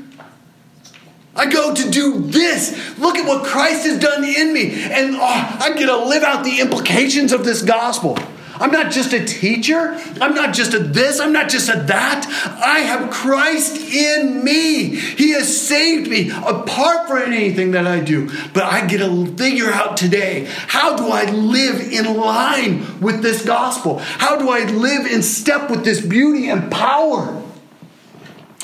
I 1.39 1.47
go 1.47 1.73
to 1.73 1.91
do 1.91 2.21
this. 2.21 2.99
Look 2.99 3.17
at 3.17 3.27
what 3.27 3.47
Christ 3.47 3.87
has 3.87 3.99
done 3.99 4.25
in 4.25 4.53
me. 4.53 4.83
And 4.85 5.15
oh, 5.15 5.57
I 5.61 5.73
get 5.75 5.87
to 5.87 5.97
live 5.97 6.25
out 6.25 6.45
the 6.45 6.61
implications 6.61 7.33
of 7.33 7.45
this 7.45 7.63
gospel. 7.63 8.19
I'm 8.61 8.73
not 8.73 8.91
just 8.91 9.13
a 9.13 9.25
teacher. 9.25 9.95
I'm 10.21 10.35
not 10.35 10.55
just 10.55 10.75
a 10.75 10.81
this. 10.81 11.21
I'm 11.21 11.33
not 11.33 11.49
just 11.49 11.69
a 11.69 11.77
that. 11.83 12.27
I 12.61 12.81
have 12.81 13.11
Christ 13.11 13.77
in 13.77 14.43
me. 14.43 14.97
He 14.97 15.31
has 15.33 15.67
saved 15.67 16.11
me 16.11 16.31
apart 16.31 17.09
from 17.09 17.33
anything 17.33 17.73
that 17.73 17.87
I 17.87 18.01
do. 18.01 18.29
But 18.53 18.65
I 18.65 18.87
get 18.87 18.99
to 18.99 19.27
figure 19.37 19.71
out 19.71 19.97
today 19.97 20.47
how 20.51 20.97
do 20.97 21.09
I 21.09 21.31
live 21.31 21.81
in 21.81 22.17
line 22.17 23.01
with 23.01 23.23
this 23.23 23.45
gospel? 23.45 23.99
How 23.99 24.37
do 24.37 24.51
I 24.51 24.65
live 24.65 25.07
in 25.07 25.23
step 25.23 25.71
with 25.71 25.85
this 25.85 26.05
beauty 26.05 26.49
and 26.49 26.71
power? 26.71 27.43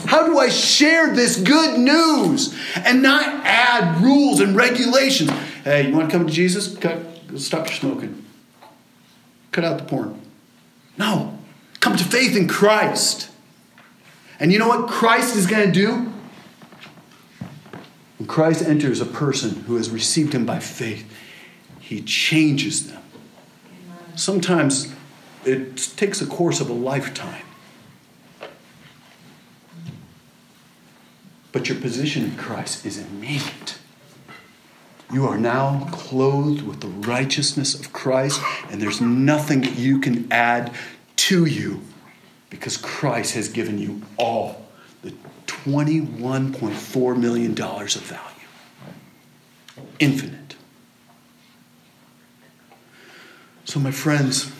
How 0.07 0.26
do 0.26 0.38
I 0.38 0.49
share 0.49 1.14
this 1.14 1.36
good 1.36 1.78
news 1.78 2.55
and 2.76 3.03
not 3.03 3.26
add 3.45 4.03
rules 4.03 4.40
and 4.40 4.55
regulations? 4.57 5.30
Hey, 5.62 5.88
you 5.88 5.95
want 5.95 6.11
to 6.11 6.16
come 6.16 6.26
to 6.26 6.32
Jesus? 6.32 6.76
Cut, 6.76 6.99
stop 7.36 7.66
your 7.68 7.76
smoking. 7.76 8.24
Cut 9.53 9.64
out 9.64 9.78
the 9.78 9.84
porn. 9.84 10.20
No. 10.99 11.38
Come 11.80 11.97
to 11.97 12.05
faith 12.05 12.36
in 12.36 12.49
Christ. 12.49 13.30
And 14.40 14.53
you 14.53 14.59
know 14.59 14.68
what 14.68 14.88
Christ 14.88 15.36
is 15.36 15.47
going 15.47 15.66
to 15.66 15.72
do? 15.72 16.12
When 18.18 18.26
Christ 18.26 18.62
enters 18.62 19.01
a 19.01 19.07
person 19.07 19.64
who 19.64 19.76
has 19.76 19.90
received 19.90 20.34
him 20.34 20.45
by 20.45 20.59
faith, 20.59 21.11
he 21.78 22.03
changes 22.03 22.90
them. 22.90 23.03
Sometimes 24.16 24.92
it 25.45 25.76
takes 25.97 26.20
a 26.20 26.26
course 26.26 26.61
of 26.61 26.70
a 26.70 26.72
lifetime. 26.72 27.45
But 31.55 31.68
your 31.68 31.78
position 31.78 32.24
in 32.24 32.36
Christ 32.36 32.84
is 32.84 32.98
immediate. 32.98 33.78
You 35.12 35.28
are 35.28 35.38
now 35.38 35.88
clothed 35.92 36.62
with 36.62 36.80
the 36.80 36.88
righteousness 36.88 37.78
of 37.78 37.92
Christ, 37.92 38.40
and 38.70 38.82
there's 38.82 39.00
nothing 39.00 39.61
that 39.61 39.78
you 39.78 40.00
can 40.00 40.26
add 40.32 40.74
to 41.14 41.46
you 41.46 41.80
because 42.50 42.76
Christ 42.76 43.36
has 43.36 43.48
given 43.48 43.78
you 43.78 44.02
all 44.16 44.66
the 45.02 45.14
$21.4 45.46 47.16
million 47.16 47.52
of 47.52 48.02
value. 48.02 48.48
Infinite. 50.00 50.57
So, 53.64 53.78
my 53.78 53.92
friends, 53.92 54.50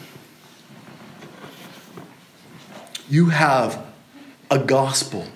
you 3.11 3.31
have 3.31 3.85
a 4.49 4.61
gospel 4.61 5.27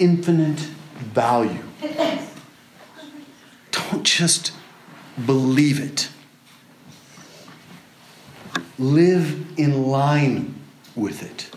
infinite 0.00 0.58
value. 0.96 1.62
Don't 3.70 4.04
just 4.04 4.52
believe 5.26 5.80
it. 5.80 6.08
Live 8.78 9.58
in 9.58 9.86
line 9.86 10.54
with 10.94 11.22
it. 11.22 11.50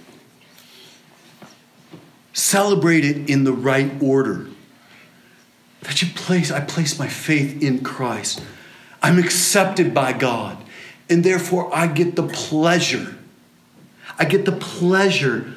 Celebrate 2.33 3.05
it 3.05 3.29
in 3.29 3.45
the 3.45 3.53
right 3.53 3.91
order. 4.01 4.47
That 5.81 6.01
you 6.01 6.09
place, 6.13 6.51
I 6.51 6.61
place 6.61 6.99
my 6.99 7.07
faith 7.07 7.61
in 7.61 7.83
Christ. 7.83 8.41
I'm 9.01 9.19
accepted 9.19 9.93
by 9.93 10.13
God. 10.13 10.57
And 11.09 11.23
therefore, 11.23 11.73
I 11.73 11.87
get 11.87 12.15
the 12.15 12.27
pleasure. 12.27 13.15
I 14.17 14.25
get 14.25 14.45
the 14.45 14.51
pleasure 14.51 15.53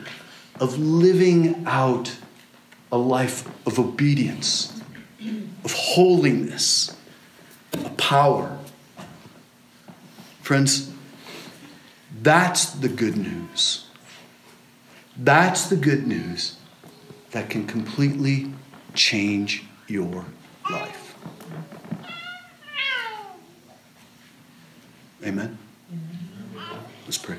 of 0.61 0.79
living 0.79 1.65
out 1.67 2.17
a 2.91 2.99
life 2.99 3.47
of 3.67 3.79
obedience 3.79 4.79
of 5.65 5.73
holiness, 5.73 6.97
of 7.73 7.97
power. 7.97 8.59
Friends, 10.43 10.91
that's 12.23 12.71
the 12.71 12.89
good 12.89 13.17
news. 13.17 13.87
That's 15.17 15.69
the 15.69 15.77
good 15.77 16.07
news 16.07 16.57
that 17.33 17.51
can 17.51 17.67
completely 17.67 18.53
change 18.95 19.65
your 19.89 20.25
life. 20.71 21.17
Amen? 25.25 25.59
Let's 27.05 27.19
pray. 27.19 27.37